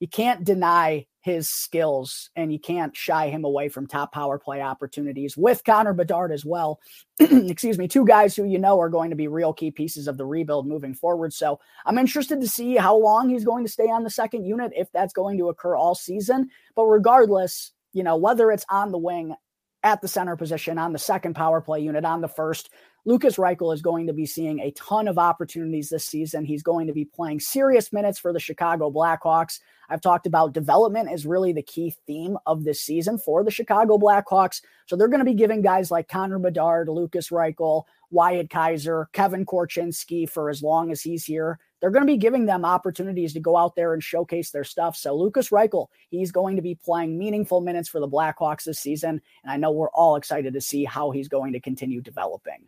you 0.01 0.09
can't 0.09 0.44
deny 0.44 1.07
his 1.20 1.51
skills 1.51 2.31
and 2.37 2.53
you 2.53 2.59
can't 2.59 2.96
shy 2.96 3.29
him 3.29 3.44
away 3.44 3.68
from 3.68 3.87
top 3.87 4.12
power 4.12 4.38
play 4.38 4.62
opportunities 4.62 5.37
with 5.37 5.64
Connor 5.64 5.92
Bedard 5.92 6.33
as 6.33 6.44
well. 6.44 6.81
Excuse 7.20 7.77
me, 7.77 7.87
two 7.87 8.07
guys 8.07 8.35
who 8.35 8.44
you 8.44 8.59
know 8.59 8.81
are 8.81 8.88
going 8.88 9.11
to 9.11 9.16
be 9.16 9.29
real 9.29 9.53
key 9.53 9.70
pieces 9.70 10.09
of 10.09 10.16
the 10.16 10.24
rebuild 10.24 10.66
moving 10.66 10.94
forward. 10.94 11.35
So 11.35 11.61
I'm 11.85 11.98
interested 11.98 12.40
to 12.40 12.48
see 12.48 12.77
how 12.77 12.96
long 12.96 13.29
he's 13.29 13.44
going 13.44 13.64
to 13.64 13.70
stay 13.70 13.90
on 13.90 14.05
the 14.05 14.11
second 14.11 14.46
unit, 14.46 14.72
if 14.74 14.90
that's 14.92 15.12
going 15.12 15.37
to 15.38 15.48
occur 15.48 15.77
all 15.77 15.94
season. 15.94 16.48
But 16.74 16.85
regardless, 16.85 17.72
you 17.92 18.05
know, 18.05 18.16
whether 18.16 18.51
it's 18.51 18.66
on 18.70 18.92
the 18.92 18.98
wing, 18.98 19.35
at 19.82 20.02
the 20.02 20.08
center 20.08 20.36
position 20.36 20.78
on 20.78 20.92
the 20.92 20.98
second 20.98 21.34
power 21.34 21.60
play 21.60 21.80
unit 21.80 22.04
on 22.04 22.20
the 22.20 22.28
first. 22.28 22.70
Lukas 23.04 23.36
Reichel 23.36 23.72
is 23.72 23.80
going 23.80 24.06
to 24.08 24.12
be 24.12 24.26
seeing 24.26 24.60
a 24.60 24.72
ton 24.72 25.08
of 25.08 25.18
opportunities 25.18 25.88
this 25.88 26.04
season. 26.04 26.44
He's 26.44 26.62
going 26.62 26.88
to 26.88 26.92
be 26.92 27.04
playing 27.04 27.40
serious 27.40 27.92
minutes 27.92 28.18
for 28.18 28.32
the 28.32 28.40
Chicago 28.40 28.90
Blackhawks. 28.90 29.60
I've 29.88 30.01
talked 30.01 30.27
about 30.27 30.53
development 30.53 31.11
is 31.11 31.27
really 31.27 31.53
the 31.53 31.62
key 31.62 31.94
theme 32.07 32.37
of 32.46 32.64
this 32.64 32.81
season 32.81 33.18
for 33.18 33.42
the 33.42 33.51
Chicago 33.51 33.98
Blackhawks. 33.98 34.61
So 34.87 34.96
they're 34.96 35.09
going 35.09 35.20
to 35.20 35.24
be 35.24 35.35
giving 35.35 35.62
guys 35.62 35.90
like 35.90 36.09
Connor 36.09 36.38
Bedard, 36.38 36.88
Lukas 36.88 37.31
Reichel, 37.31 37.85
Wyatt 38.11 38.51
Kaiser, 38.51 39.09
Kevin 39.12 39.46
Korchinski 39.46 40.29
for 40.29 40.51
as 40.51 40.62
long 40.62 40.90
as 40.90 41.01
he's 41.01 41.24
here 41.24 41.59
they're 41.81 41.90
going 41.90 42.07
to 42.07 42.12
be 42.12 42.16
giving 42.16 42.46
them 42.46 42.64
opportunities 42.64 43.33
to 43.35 43.40
go 43.40 43.57
out 43.57 43.77
there 43.77 43.94
and 43.94 44.03
showcase 44.03 44.51
their 44.51 44.64
stuff. 44.64 44.96
So 44.96 45.14
Lukas 45.16 45.51
Reichel, 45.51 45.88
he's 46.11 46.33
going 46.33 46.57
to 46.57 46.62
be 46.62 46.74
playing 46.74 47.18
meaningful 47.18 47.61
minutes 47.61 47.88
for 47.88 48.01
the 48.01 48.09
Blackhawks 48.09 48.64
this 48.64 48.81
season, 48.81 49.20
and 49.42 49.53
I 49.53 49.57
know 49.57 49.70
we're 49.70 49.90
all 49.90 50.16
excited 50.16 50.55
to 50.55 50.61
see 50.61 50.85
how 50.85 51.11
he's 51.11 51.29
going 51.29 51.53
to 51.53 51.61
continue 51.61 52.01
developing. 52.01 52.66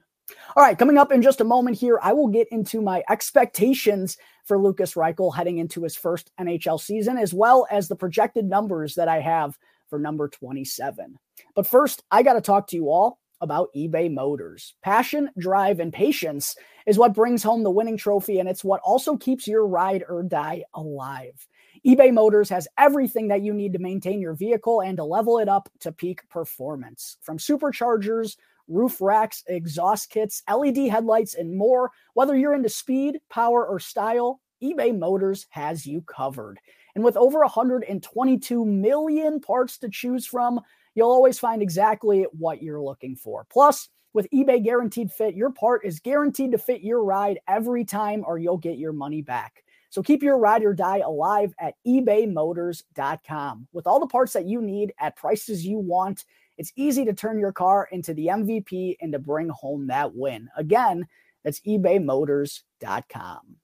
All 0.56 0.62
right, 0.62 0.78
coming 0.78 0.98
up 0.98 1.12
in 1.12 1.22
just 1.22 1.40
a 1.40 1.44
moment 1.44 1.76
here, 1.76 1.98
I 2.02 2.12
will 2.12 2.28
get 2.28 2.48
into 2.50 2.80
my 2.80 3.02
expectations 3.08 4.16
for 4.44 4.58
Lukas 4.58 4.94
Reichel 4.94 5.34
heading 5.34 5.58
into 5.58 5.82
his 5.82 5.96
first 5.96 6.30
NHL 6.40 6.80
season, 6.80 7.18
as 7.18 7.32
well 7.32 7.66
as 7.70 7.88
the 7.88 7.96
projected 7.96 8.46
numbers 8.46 8.94
that 8.96 9.08
I 9.08 9.20
have 9.20 9.58
for 9.88 9.98
number 9.98 10.28
27. 10.28 11.18
But 11.54 11.66
first, 11.66 12.02
I 12.10 12.22
got 12.22 12.34
to 12.34 12.40
talk 12.40 12.66
to 12.68 12.76
you 12.76 12.90
all 12.90 13.18
about 13.40 13.70
eBay 13.74 14.12
Motors. 14.12 14.74
Passion, 14.82 15.30
drive, 15.38 15.80
and 15.80 15.92
patience 15.92 16.56
is 16.86 16.98
what 16.98 17.14
brings 17.14 17.42
home 17.42 17.62
the 17.62 17.70
winning 17.70 17.96
trophy, 17.96 18.38
and 18.38 18.48
it's 18.48 18.64
what 18.64 18.80
also 18.82 19.16
keeps 19.16 19.46
your 19.46 19.66
ride 19.66 20.04
or 20.08 20.22
die 20.22 20.64
alive. 20.74 21.46
eBay 21.86 22.12
Motors 22.12 22.50
has 22.50 22.68
everything 22.76 23.28
that 23.28 23.42
you 23.42 23.54
need 23.54 23.72
to 23.72 23.78
maintain 23.78 24.20
your 24.20 24.34
vehicle 24.34 24.82
and 24.82 24.96
to 24.98 25.04
level 25.04 25.38
it 25.38 25.48
up 25.48 25.68
to 25.80 25.92
peak 25.92 26.28
performance. 26.28 27.16
From 27.22 27.38
superchargers, 27.38 28.36
roof 28.70 29.00
racks, 29.00 29.42
exhaust 29.48 30.08
kits, 30.08 30.42
LED 30.50 30.88
headlights, 30.88 31.34
and 31.34 31.56
more. 31.56 31.90
Whether 32.14 32.36
you're 32.36 32.54
into 32.54 32.70
speed, 32.70 33.20
power, 33.28 33.66
or 33.66 33.78
style, 33.78 34.40
eBay 34.62 34.96
Motors 34.96 35.46
has 35.50 35.84
you 35.84 36.00
covered. 36.02 36.58
And 36.94 37.04
with 37.04 37.16
over 37.16 37.40
122 37.40 38.64
million 38.64 39.40
parts 39.40 39.78
to 39.78 39.88
choose 39.90 40.26
from, 40.26 40.60
you'll 40.94 41.10
always 41.10 41.38
find 41.38 41.62
exactly 41.62 42.26
what 42.32 42.62
you're 42.62 42.82
looking 42.82 43.16
for. 43.16 43.46
Plus, 43.50 43.88
with 44.12 44.28
eBay 44.30 44.62
Guaranteed 44.62 45.12
Fit, 45.12 45.34
your 45.34 45.50
part 45.50 45.84
is 45.84 46.00
guaranteed 46.00 46.52
to 46.52 46.58
fit 46.58 46.80
your 46.80 47.04
ride 47.04 47.38
every 47.46 47.84
time 47.84 48.24
or 48.26 48.38
you'll 48.38 48.58
get 48.58 48.76
your 48.76 48.92
money 48.92 49.22
back. 49.22 49.62
So 49.90 50.02
keep 50.02 50.22
your 50.22 50.38
ride 50.38 50.64
or 50.64 50.72
die 50.72 50.98
alive 50.98 51.54
at 51.58 51.74
ebaymotors.com. 51.86 53.68
With 53.72 53.86
all 53.86 54.00
the 54.00 54.06
parts 54.06 54.32
that 54.32 54.46
you 54.46 54.62
need 54.62 54.92
at 55.00 55.16
prices 55.16 55.66
you 55.66 55.78
want, 55.78 56.24
it's 56.60 56.72
easy 56.76 57.06
to 57.06 57.14
turn 57.14 57.40
your 57.40 57.52
car 57.52 57.88
into 57.90 58.12
the 58.12 58.26
MVP 58.26 58.98
and 59.00 59.14
to 59.14 59.18
bring 59.18 59.48
home 59.48 59.86
that 59.86 60.14
win. 60.14 60.50
Again, 60.58 61.06
that's 61.42 61.60
ebaymotors.com. 61.60 63.56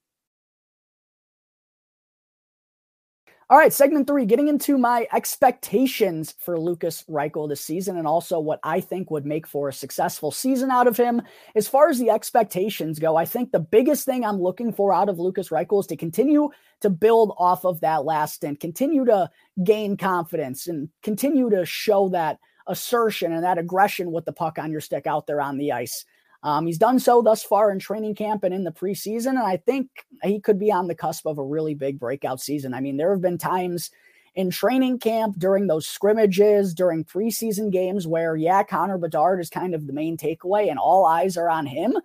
All 3.50 3.58
right, 3.58 3.72
segment 3.72 4.06
three, 4.06 4.24
getting 4.24 4.48
into 4.48 4.78
my 4.78 5.06
expectations 5.12 6.34
for 6.38 6.58
Lukas 6.58 7.04
Reichel 7.08 7.48
this 7.48 7.60
season 7.60 7.98
and 7.98 8.06
also 8.06 8.40
what 8.40 8.60
I 8.64 8.80
think 8.80 9.10
would 9.10 9.26
make 9.26 9.46
for 9.46 9.68
a 9.68 9.74
successful 9.74 10.30
season 10.30 10.70
out 10.70 10.86
of 10.88 10.96
him. 10.96 11.20
As 11.54 11.68
far 11.68 11.90
as 11.90 11.98
the 11.98 12.08
expectations 12.08 12.98
go, 12.98 13.14
I 13.14 13.26
think 13.26 13.52
the 13.52 13.60
biggest 13.60 14.06
thing 14.06 14.24
I'm 14.24 14.40
looking 14.40 14.72
for 14.72 14.92
out 14.92 15.10
of 15.10 15.18
Lukas 15.18 15.50
Reichel 15.50 15.80
is 15.80 15.86
to 15.88 15.96
continue 15.96 16.48
to 16.80 16.88
build 16.88 17.34
off 17.38 17.66
of 17.66 17.78
that 17.82 18.06
last 18.06 18.36
stint, 18.36 18.58
continue 18.58 19.04
to 19.04 19.30
gain 19.62 19.98
confidence, 19.98 20.66
and 20.66 20.88
continue 21.02 21.50
to 21.50 21.66
show 21.66 22.08
that 22.08 22.38
assertion 22.66 23.32
and 23.32 23.44
that 23.44 23.58
aggression 23.58 24.12
with 24.12 24.24
the 24.24 24.32
puck 24.32 24.58
on 24.58 24.70
your 24.70 24.80
stick 24.80 25.06
out 25.06 25.26
there 25.26 25.40
on 25.40 25.58
the 25.58 25.72
ice. 25.72 26.04
Um, 26.42 26.66
he's 26.66 26.78
done 26.78 26.98
so 26.98 27.22
thus 27.22 27.42
far 27.42 27.70
in 27.72 27.78
training 27.78 28.14
camp 28.14 28.44
and 28.44 28.54
in 28.54 28.64
the 28.64 28.70
preseason, 28.70 29.30
and 29.30 29.38
I 29.38 29.56
think 29.56 29.88
he 30.22 30.40
could 30.40 30.58
be 30.58 30.70
on 30.70 30.86
the 30.86 30.94
cusp 30.94 31.26
of 31.26 31.38
a 31.38 31.44
really 31.44 31.74
big 31.74 31.98
breakout 31.98 32.40
season. 32.40 32.74
I 32.74 32.80
mean, 32.80 32.96
there 32.96 33.10
have 33.10 33.22
been 33.22 33.38
times 33.38 33.90
in 34.36 34.50
training 34.50 34.98
camp 34.98 35.36
during 35.38 35.66
those 35.66 35.86
scrimmages, 35.86 36.74
during 36.74 37.04
preseason 37.04 37.72
games 37.72 38.06
where, 38.06 38.36
yeah, 38.36 38.62
Connor 38.62 38.98
Bedard 38.98 39.40
is 39.40 39.50
kind 39.50 39.74
of 39.74 39.86
the 39.86 39.92
main 39.92 40.16
takeaway 40.16 40.68
and 40.70 40.78
all 40.78 41.06
eyes 41.06 41.36
are 41.36 41.48
on 41.48 41.66
him. 41.66 41.96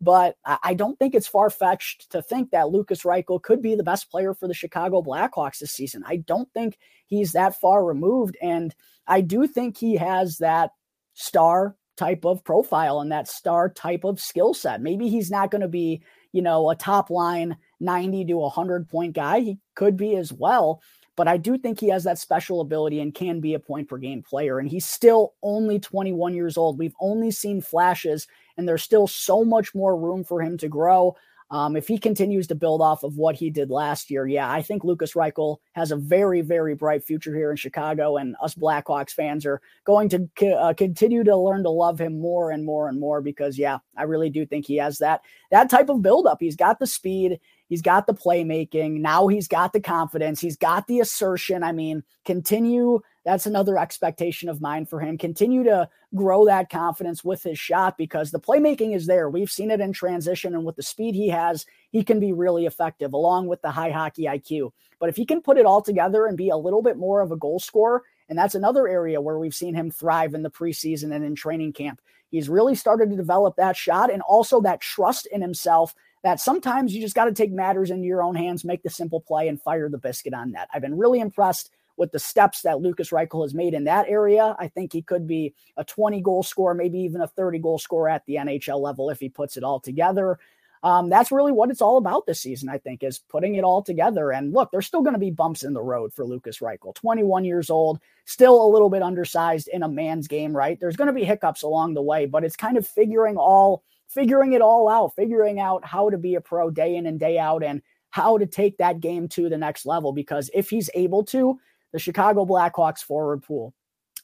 But 0.00 0.36
I 0.44 0.74
don't 0.74 0.96
think 0.98 1.14
it's 1.14 1.26
far 1.26 1.50
fetched 1.50 2.10
to 2.10 2.22
think 2.22 2.50
that 2.50 2.68
Lukas 2.68 3.02
Reichel 3.02 3.42
could 3.42 3.60
be 3.60 3.74
the 3.74 3.82
best 3.82 4.10
player 4.10 4.32
for 4.32 4.46
the 4.46 4.54
Chicago 4.54 5.02
Blackhawks 5.02 5.58
this 5.58 5.72
season. 5.72 6.04
I 6.06 6.18
don't 6.18 6.48
think 6.52 6.78
he's 7.06 7.32
that 7.32 7.60
far 7.60 7.84
removed. 7.84 8.36
And 8.40 8.74
I 9.08 9.22
do 9.22 9.48
think 9.48 9.76
he 9.76 9.96
has 9.96 10.38
that 10.38 10.70
star 11.14 11.76
type 11.96 12.24
of 12.24 12.44
profile 12.44 13.00
and 13.00 13.10
that 13.10 13.26
star 13.26 13.68
type 13.68 14.04
of 14.04 14.20
skill 14.20 14.54
set. 14.54 14.80
Maybe 14.80 15.08
he's 15.08 15.32
not 15.32 15.50
going 15.50 15.62
to 15.62 15.68
be, 15.68 16.02
you 16.32 16.42
know, 16.42 16.70
a 16.70 16.76
top 16.76 17.10
line 17.10 17.56
90 17.80 18.24
to 18.26 18.36
100 18.36 18.88
point 18.88 19.14
guy. 19.14 19.40
He 19.40 19.58
could 19.74 19.96
be 19.96 20.14
as 20.14 20.32
well. 20.32 20.80
But 21.16 21.26
I 21.26 21.36
do 21.36 21.58
think 21.58 21.80
he 21.80 21.88
has 21.88 22.04
that 22.04 22.20
special 22.20 22.60
ability 22.60 23.00
and 23.00 23.12
can 23.12 23.40
be 23.40 23.54
a 23.54 23.58
point 23.58 23.88
per 23.88 23.98
game 23.98 24.22
player. 24.22 24.60
And 24.60 24.68
he's 24.68 24.86
still 24.86 25.34
only 25.42 25.80
21 25.80 26.32
years 26.32 26.56
old. 26.56 26.78
We've 26.78 26.94
only 27.00 27.32
seen 27.32 27.60
flashes, 27.60 28.28
and 28.58 28.68
there's 28.68 28.82
still 28.82 29.06
so 29.06 29.44
much 29.44 29.74
more 29.74 29.96
room 29.96 30.24
for 30.24 30.42
him 30.42 30.58
to 30.58 30.68
grow. 30.68 31.16
Um, 31.50 31.76
if 31.76 31.88
he 31.88 31.96
continues 31.96 32.46
to 32.48 32.54
build 32.54 32.82
off 32.82 33.04
of 33.04 33.16
what 33.16 33.34
he 33.34 33.48
did 33.48 33.70
last 33.70 34.10
year, 34.10 34.26
yeah, 34.26 34.50
I 34.50 34.60
think 34.60 34.84
Lukas 34.84 35.14
Reichel 35.14 35.56
has 35.72 35.90
a 35.92 35.96
very, 35.96 36.42
very 36.42 36.74
bright 36.74 37.02
future 37.02 37.34
here 37.34 37.50
in 37.50 37.56
Chicago, 37.56 38.18
and 38.18 38.36
us 38.42 38.54
Blackhawks 38.54 39.12
fans 39.12 39.46
are 39.46 39.62
going 39.86 40.10
to 40.10 40.28
uh, 40.46 40.74
continue 40.74 41.24
to 41.24 41.34
learn 41.34 41.62
to 41.62 41.70
love 41.70 41.98
him 41.98 42.20
more 42.20 42.50
and 42.50 42.66
more 42.66 42.88
and 42.88 43.00
more 43.00 43.22
because, 43.22 43.56
yeah, 43.56 43.78
I 43.96 44.02
really 44.02 44.28
do 44.28 44.44
think 44.44 44.66
he 44.66 44.76
has 44.76 44.98
that 44.98 45.22
that 45.50 45.70
type 45.70 45.88
of 45.88 46.02
buildup. 46.02 46.36
He's 46.38 46.56
got 46.56 46.80
the 46.80 46.86
speed, 46.86 47.40
he's 47.68 47.82
got 47.82 48.06
the 48.06 48.14
playmaking. 48.14 49.00
Now 49.00 49.26
he's 49.26 49.48
got 49.48 49.72
the 49.72 49.80
confidence, 49.80 50.40
he's 50.40 50.56
got 50.56 50.86
the 50.86 51.00
assertion. 51.00 51.62
I 51.62 51.72
mean, 51.72 52.02
continue 52.24 53.00
that's 53.28 53.44
another 53.44 53.76
expectation 53.76 54.48
of 54.48 54.62
mine 54.62 54.86
for 54.86 55.00
him. 55.00 55.18
Continue 55.18 55.62
to 55.64 55.86
grow 56.14 56.46
that 56.46 56.70
confidence 56.70 57.22
with 57.22 57.42
his 57.42 57.58
shot 57.58 57.98
because 57.98 58.30
the 58.30 58.40
playmaking 58.40 58.96
is 58.96 59.04
there. 59.04 59.28
We've 59.28 59.50
seen 59.50 59.70
it 59.70 59.82
in 59.82 59.92
transition, 59.92 60.54
and 60.54 60.64
with 60.64 60.76
the 60.76 60.82
speed 60.82 61.14
he 61.14 61.28
has, 61.28 61.66
he 61.90 62.02
can 62.02 62.20
be 62.20 62.32
really 62.32 62.64
effective 62.64 63.12
along 63.12 63.48
with 63.48 63.60
the 63.60 63.70
high 63.70 63.90
hockey 63.90 64.22
IQ. 64.22 64.70
But 64.98 65.10
if 65.10 65.16
he 65.16 65.26
can 65.26 65.42
put 65.42 65.58
it 65.58 65.66
all 65.66 65.82
together 65.82 66.24
and 66.24 66.38
be 66.38 66.48
a 66.48 66.56
little 66.56 66.80
bit 66.80 66.96
more 66.96 67.20
of 67.20 67.30
a 67.30 67.36
goal 67.36 67.60
scorer, 67.60 68.02
and 68.30 68.38
that's 68.38 68.54
another 68.54 68.88
area 68.88 69.20
where 69.20 69.38
we've 69.38 69.54
seen 69.54 69.74
him 69.74 69.90
thrive 69.90 70.32
in 70.32 70.42
the 70.42 70.50
preseason 70.50 71.14
and 71.14 71.22
in 71.22 71.34
training 71.34 71.74
camp. 71.74 72.00
He's 72.30 72.48
really 72.48 72.74
started 72.74 73.10
to 73.10 73.16
develop 73.16 73.56
that 73.56 73.76
shot 73.76 74.10
and 74.10 74.22
also 74.22 74.62
that 74.62 74.80
trust 74.80 75.26
in 75.26 75.42
himself 75.42 75.94
that 76.24 76.40
sometimes 76.40 76.94
you 76.94 77.00
just 77.00 77.14
got 77.14 77.26
to 77.26 77.32
take 77.32 77.52
matters 77.52 77.90
into 77.90 78.06
your 78.06 78.22
own 78.22 78.34
hands, 78.34 78.64
make 78.64 78.82
the 78.82 78.90
simple 78.90 79.20
play, 79.20 79.48
and 79.48 79.60
fire 79.60 79.88
the 79.88 79.98
biscuit 79.98 80.34
on 80.34 80.52
net. 80.52 80.68
I've 80.72 80.82
been 80.82 80.98
really 80.98 81.20
impressed 81.20 81.70
with 81.96 82.12
the 82.12 82.18
steps 82.18 82.62
that 82.62 82.80
Lukas 82.80 83.10
Reichel 83.10 83.44
has 83.44 83.54
made 83.54 83.74
in 83.74 83.84
that 83.84 84.08
area. 84.08 84.56
I 84.58 84.68
think 84.68 84.92
he 84.92 85.02
could 85.02 85.26
be 85.26 85.54
a 85.76 85.84
20 85.84 86.20
goal 86.22 86.42
scorer, 86.42 86.74
maybe 86.74 87.00
even 87.00 87.20
a 87.20 87.26
30 87.26 87.58
goal 87.58 87.78
scorer 87.78 88.08
at 88.08 88.24
the 88.26 88.36
NHL 88.36 88.80
level 88.80 89.10
if 89.10 89.18
he 89.18 89.28
puts 89.28 89.56
it 89.56 89.64
all 89.64 89.80
together. 89.80 90.38
Um, 90.84 91.10
that's 91.10 91.32
really 91.32 91.50
what 91.50 91.70
it's 91.70 91.82
all 91.82 91.98
about 91.98 92.26
this 92.26 92.40
season, 92.40 92.68
I 92.68 92.78
think, 92.78 93.02
is 93.02 93.18
putting 93.18 93.56
it 93.56 93.64
all 93.64 93.82
together. 93.82 94.30
And 94.30 94.52
look, 94.52 94.70
there's 94.70 94.86
still 94.86 95.02
going 95.02 95.14
to 95.14 95.18
be 95.18 95.32
bumps 95.32 95.64
in 95.64 95.72
the 95.72 95.82
road 95.82 96.14
for 96.14 96.24
Lukas 96.24 96.60
Reichel, 96.60 96.94
21 96.94 97.44
years 97.44 97.68
old, 97.68 97.98
still 98.24 98.64
a 98.64 98.70
little 98.70 98.88
bit 98.88 99.02
undersized 99.02 99.68
in 99.68 99.82
a 99.82 99.88
man's 99.88 100.28
game, 100.28 100.56
right? 100.56 100.78
There's 100.78 100.96
going 100.96 101.08
to 101.08 101.12
be 101.12 101.24
hiccups 101.24 101.62
along 101.62 101.94
the 101.94 102.02
way, 102.02 102.26
but 102.26 102.44
it's 102.44 102.56
kind 102.56 102.76
of 102.76 102.86
figuring 102.86 103.36
all 103.36 103.82
figuring 104.08 104.52
it 104.52 104.62
all 104.62 104.88
out, 104.88 105.14
figuring 105.14 105.60
out 105.60 105.84
how 105.84 106.10
to 106.10 106.18
be 106.18 106.34
a 106.34 106.40
pro 106.40 106.70
day 106.70 106.96
in 106.96 107.06
and 107.06 107.20
day 107.20 107.38
out 107.38 107.62
and 107.62 107.82
how 108.10 108.38
to 108.38 108.46
take 108.46 108.78
that 108.78 109.00
game 109.00 109.28
to 109.28 109.48
the 109.48 109.58
next 109.58 109.86
level. 109.86 110.12
Because 110.12 110.50
if 110.54 110.70
he's 110.70 110.90
able 110.94 111.24
to, 111.24 111.58
the 111.92 111.98
Chicago 111.98 112.44
Blackhawks 112.44 113.00
forward 113.00 113.42
pool 113.42 113.74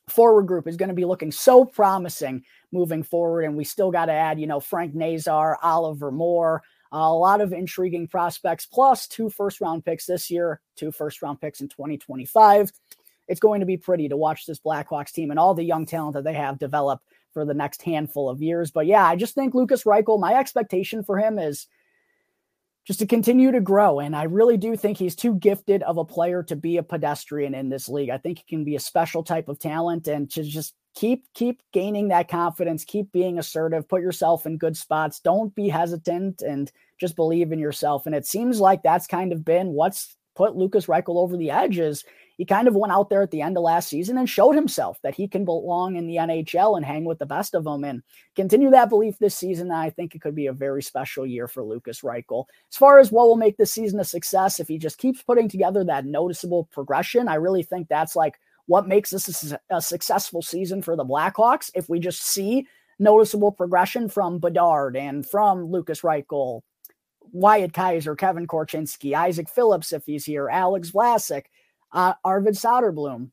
forward 0.09 0.47
group 0.47 0.69
is 0.69 0.77
going 0.77 0.89
to 0.89 0.95
be 0.95 1.05
looking 1.05 1.33
so 1.33 1.65
promising 1.65 2.45
moving 2.73 3.03
forward. 3.03 3.43
And 3.43 3.57
we 3.57 3.65
still 3.65 3.91
got 3.91 4.07
to 4.07 4.13
add, 4.13 4.41
you 4.41 4.47
know, 4.47 4.61
Frank 4.61 4.95
Nazar, 4.95 5.59
Oliver 5.63 6.11
Moore, 6.11 6.63
a 6.93 7.13
lot 7.13 7.41
of 7.41 7.53
intriguing 7.53 8.07
prospects, 8.07 8.67
plus 8.67 9.09
two 9.09 9.31
first 9.31 9.61
round 9.61 9.85
picks 9.85 10.07
this 10.07 10.31
year, 10.31 10.61
two 10.77 10.93
first 10.93 11.23
round 11.23 11.41
picks 11.41 11.61
in 11.61 11.69
2025. 11.69 12.71
It's 13.27 13.41
going 13.41 13.61
to 13.61 13.67
be 13.67 13.77
pretty 13.77 14.09
to 14.09 14.17
watch 14.17 14.47
this 14.47 14.61
Blackhawks 14.61 15.13
team 15.13 15.31
and 15.31 15.41
all 15.41 15.55
the 15.55 15.65
young 15.65 15.87
talent 15.87 16.15
that 16.15 16.25
they 16.25 16.35
have 16.35 16.59
develop 16.59 17.01
for 17.35 17.45
the 17.45 17.53
next 17.53 17.83
handful 17.83 18.31
of 18.31 18.41
years. 18.41 18.71
But 18.71 18.87
yeah, 18.87 19.05
I 19.05 19.17
just 19.17 19.35
think 19.35 19.55
Lukas 19.55 19.85
Reichel, 19.85 20.19
my 20.19 20.35
expectation 20.35 21.05
for 21.05 21.19
him 21.19 21.39
is 21.39 21.67
just 22.85 23.01
to 23.01 23.07
continue 23.07 23.51
to 23.53 23.61
grow. 23.61 23.99
And 23.99 24.15
I 24.15 24.25
really 24.25 24.57
do 24.57 24.77
think 24.77 24.97
he's 24.99 25.17
too 25.17 25.35
gifted 25.35 25.83
of 25.83 25.99
a 25.99 26.05
player 26.05 26.43
to 26.45 26.57
be 26.57 26.77
a 26.77 26.83
pedestrian 26.83 27.55
in 27.55 27.69
this 27.69 27.89
league. 27.89 28.11
I 28.11 28.19
think 28.19 28.39
he 28.39 28.45
can 28.49 28.65
be 28.65 28.77
a 28.77 28.81
special 28.81 29.23
type 29.23 29.49
of 29.49 29.59
talent 29.59 30.07
and 30.07 30.31
to 30.33 30.43
just 30.43 30.75
keep 30.95 31.25
keep 31.35 31.61
gaining 31.73 32.09
that 32.09 32.29
confidence, 32.29 32.85
keep 32.85 33.11
being 33.11 33.39
assertive, 33.39 33.89
put 33.89 34.03
yourself 34.03 34.47
in 34.47 34.59
good 34.59 34.77
spots. 34.77 35.21
Don't 35.21 35.55
be 35.55 35.69
hesitant 35.69 36.43
and 36.43 36.71
just 37.01 37.17
believe 37.17 37.53
in 37.53 37.59
yourself. 37.59 38.07
And 38.07 38.15
it 38.15 38.27
seems 38.27 38.61
like 38.61 38.83
that's 38.83 39.07
kind 39.07 39.33
of 39.33 39.45
been 39.45 39.69
what's 39.69 40.17
put 40.37 40.57
Lukas 40.57 40.87
Reichel 40.87 41.17
over 41.17 41.37
the 41.37 41.51
edges 41.51 42.05
he 42.37 42.45
kind 42.45 42.67
of 42.67 42.75
went 42.75 42.93
out 42.93 43.11
there 43.11 43.23
at 43.23 43.31
the 43.31 43.43
end 43.43 43.57
of 43.57 43.63
last 43.63 43.89
season 43.89 44.19
and 44.19 44.29
showed 44.29 44.55
himself 44.55 44.99
that 45.03 45.15
he 45.15 45.29
can 45.29 45.45
belong 45.45 45.97
in 45.97 46.07
the 46.07 46.17
NHL 46.17 46.77
and 46.77 46.85
hang 46.85 47.05
with 47.05 47.19
the 47.19 47.27
best 47.27 47.55
of 47.55 47.65
them 47.65 47.85
and 47.85 48.03
continue 48.35 48.71
that 48.71 48.89
belief 48.89 49.19
this 49.19 49.37
season. 49.37 49.71
I 49.71 49.91
think 49.91 50.15
it 50.15 50.21
could 50.21 50.35
be 50.35 50.47
a 50.47 50.53
very 50.53 50.83
special 50.83 51.25
year 51.25 51.47
for 51.47 51.63
Lukas 51.63 52.01
Reichel. 52.01 52.47
As 52.71 52.77
far 52.77 52.99
as 52.99 53.13
what 53.13 53.27
will 53.27 53.37
make 53.37 53.57
this 53.57 53.73
season 53.73 54.01
a 54.01 54.05
success, 54.05 54.59
if 54.59 54.69
he 54.69 54.79
just 54.79 54.99
keeps 54.99 55.23
putting 55.23 55.49
together 55.49 55.85
that 55.85 56.07
noticeable 56.07 56.65
progression, 56.73 57.29
I 57.29 57.35
really 57.35 57.63
think 57.63 57.89
that's 57.89 58.17
like 58.17 58.39
what 58.67 58.89
makes 58.89 59.11
this 59.11 59.53
a, 59.53 59.61
a 59.71 59.81
successful 59.81 60.43
season 60.43 60.83
for 60.83 60.97
the 60.97 61.05
Blackhawks. 61.05 61.71
If 61.75 61.89
we 61.89 62.01
just 62.01 62.23
see 62.23 62.67
noticeable 62.99 63.53
progression 63.53 64.09
from 64.09 64.39
Bedard 64.39 64.97
and 64.97 65.29
from 65.29 65.67
Lukas 65.67 66.01
Reichel, 66.01 66.63
Wyatt 67.33 67.73
Kaiser, 67.73 68.15
Kevin 68.15 68.47
Korchinski, 68.47 69.15
Isaak 69.15 69.49
Phillips, 69.49 69.93
if 69.93 70.05
he's 70.07 70.25
here, 70.25 70.49
Alex 70.49 70.91
Vlasic 70.91 71.45
uh, 71.95 72.15
Arvid 72.25 72.55
Soderblom, 72.55 73.31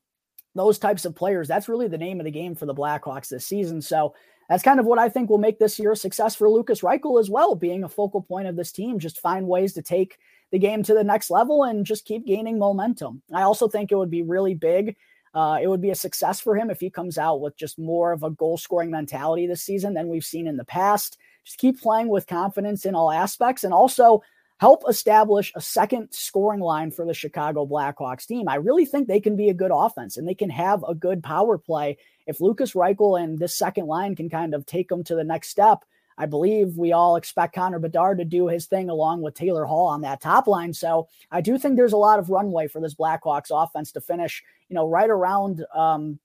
those 0.54 0.78
types 0.78 1.04
of 1.04 1.14
players. 1.14 1.48
That's 1.48 1.68
really 1.68 1.88
the 1.88 1.98
name 1.98 2.20
of 2.20 2.24
the 2.24 2.30
game 2.30 2.54
for 2.54 2.64
the 2.64 2.74
Blackhawks 2.74 3.28
this 3.28 3.46
season. 3.46 3.82
So 3.82 4.14
that's 4.48 4.62
kind 4.62 4.80
of 4.80 4.86
what 4.86 4.98
I 4.98 5.08
think 5.08 5.28
will 5.28 5.38
make 5.38 5.58
this 5.58 5.78
year 5.78 5.92
a 5.92 5.96
success 5.96 6.34
for 6.34 6.48
Lukas 6.48 6.80
Reichel 6.80 7.20
as 7.20 7.28
well, 7.28 7.54
being 7.54 7.84
a 7.84 7.88
focal 7.88 8.22
point 8.22 8.48
of 8.48 8.56
this 8.56 8.72
team. 8.72 8.98
Just 8.98 9.20
find 9.20 9.46
ways 9.46 9.72
to 9.74 9.82
take 9.82 10.18
the 10.52 10.58
game 10.58 10.82
to 10.84 10.94
the 10.94 11.04
next 11.04 11.30
level 11.30 11.64
and 11.64 11.84
just 11.84 12.04
keep 12.04 12.26
gaining 12.26 12.58
momentum. 12.58 13.22
I 13.34 13.42
also 13.42 13.68
think 13.68 13.90
it 13.90 13.96
would 13.96 14.10
be 14.10 14.22
really 14.22 14.54
big. 14.54 14.96
Uh, 15.34 15.58
it 15.62 15.66
would 15.66 15.80
be 15.80 15.90
a 15.90 15.94
success 15.94 16.40
for 16.40 16.56
him 16.56 16.70
if 16.70 16.78
he 16.78 16.90
comes 16.90 17.16
out 17.16 17.40
with 17.40 17.56
just 17.56 17.78
more 17.78 18.12
of 18.12 18.22
a 18.22 18.30
goal 18.30 18.58
scoring 18.58 18.90
mentality 18.90 19.46
this 19.46 19.62
season 19.62 19.94
than 19.94 20.08
we've 20.08 20.24
seen 20.24 20.46
in 20.46 20.58
the 20.58 20.64
past. 20.64 21.16
Just 21.44 21.58
keep 21.58 21.80
playing 21.80 22.08
with 22.08 22.26
confidence 22.26 22.84
in 22.84 22.94
all 22.94 23.10
aspects 23.10 23.64
and 23.64 23.72
also 23.72 24.22
help 24.62 24.84
establish 24.88 25.50
a 25.56 25.60
second 25.60 26.06
scoring 26.12 26.60
line 26.60 26.88
for 26.88 27.04
the 27.04 27.12
Chicago 27.12 27.66
Blackhawks 27.66 28.28
team. 28.28 28.48
I 28.48 28.54
really 28.54 28.84
think 28.84 29.08
they 29.08 29.18
can 29.18 29.34
be 29.34 29.48
a 29.48 29.54
good 29.54 29.72
offense 29.74 30.16
and 30.16 30.28
they 30.28 30.36
can 30.36 30.50
have 30.50 30.84
a 30.86 30.94
good 30.94 31.20
power 31.20 31.58
play 31.58 31.98
if 32.28 32.40
Lukas 32.40 32.72
Reichel 32.72 33.20
and 33.20 33.40
this 33.40 33.56
second 33.56 33.86
line 33.88 34.14
can 34.14 34.30
kind 34.30 34.54
of 34.54 34.64
take 34.64 34.88
them 34.88 35.02
to 35.02 35.16
the 35.16 35.24
next 35.24 35.48
step. 35.48 35.80
I 36.16 36.26
believe 36.26 36.76
we 36.76 36.92
all 36.92 37.16
expect 37.16 37.56
Connor 37.56 37.80
Bedard 37.80 38.18
to 38.18 38.24
do 38.24 38.46
his 38.46 38.66
thing 38.66 38.88
along 38.88 39.22
with 39.22 39.34
Taylor 39.34 39.64
Hall 39.64 39.88
on 39.88 40.02
that 40.02 40.20
top 40.20 40.46
line. 40.46 40.72
So 40.72 41.08
I 41.32 41.40
do 41.40 41.58
think 41.58 41.74
there's 41.74 41.92
a 41.92 41.96
lot 41.96 42.20
of 42.20 42.30
runway 42.30 42.68
for 42.68 42.80
this 42.80 42.94
Blackhawks 42.94 43.50
offense 43.50 43.90
to 43.90 44.00
finish, 44.00 44.44
you 44.68 44.76
know, 44.76 44.86
right 44.86 45.10
around 45.10 45.64
um, 45.74 46.20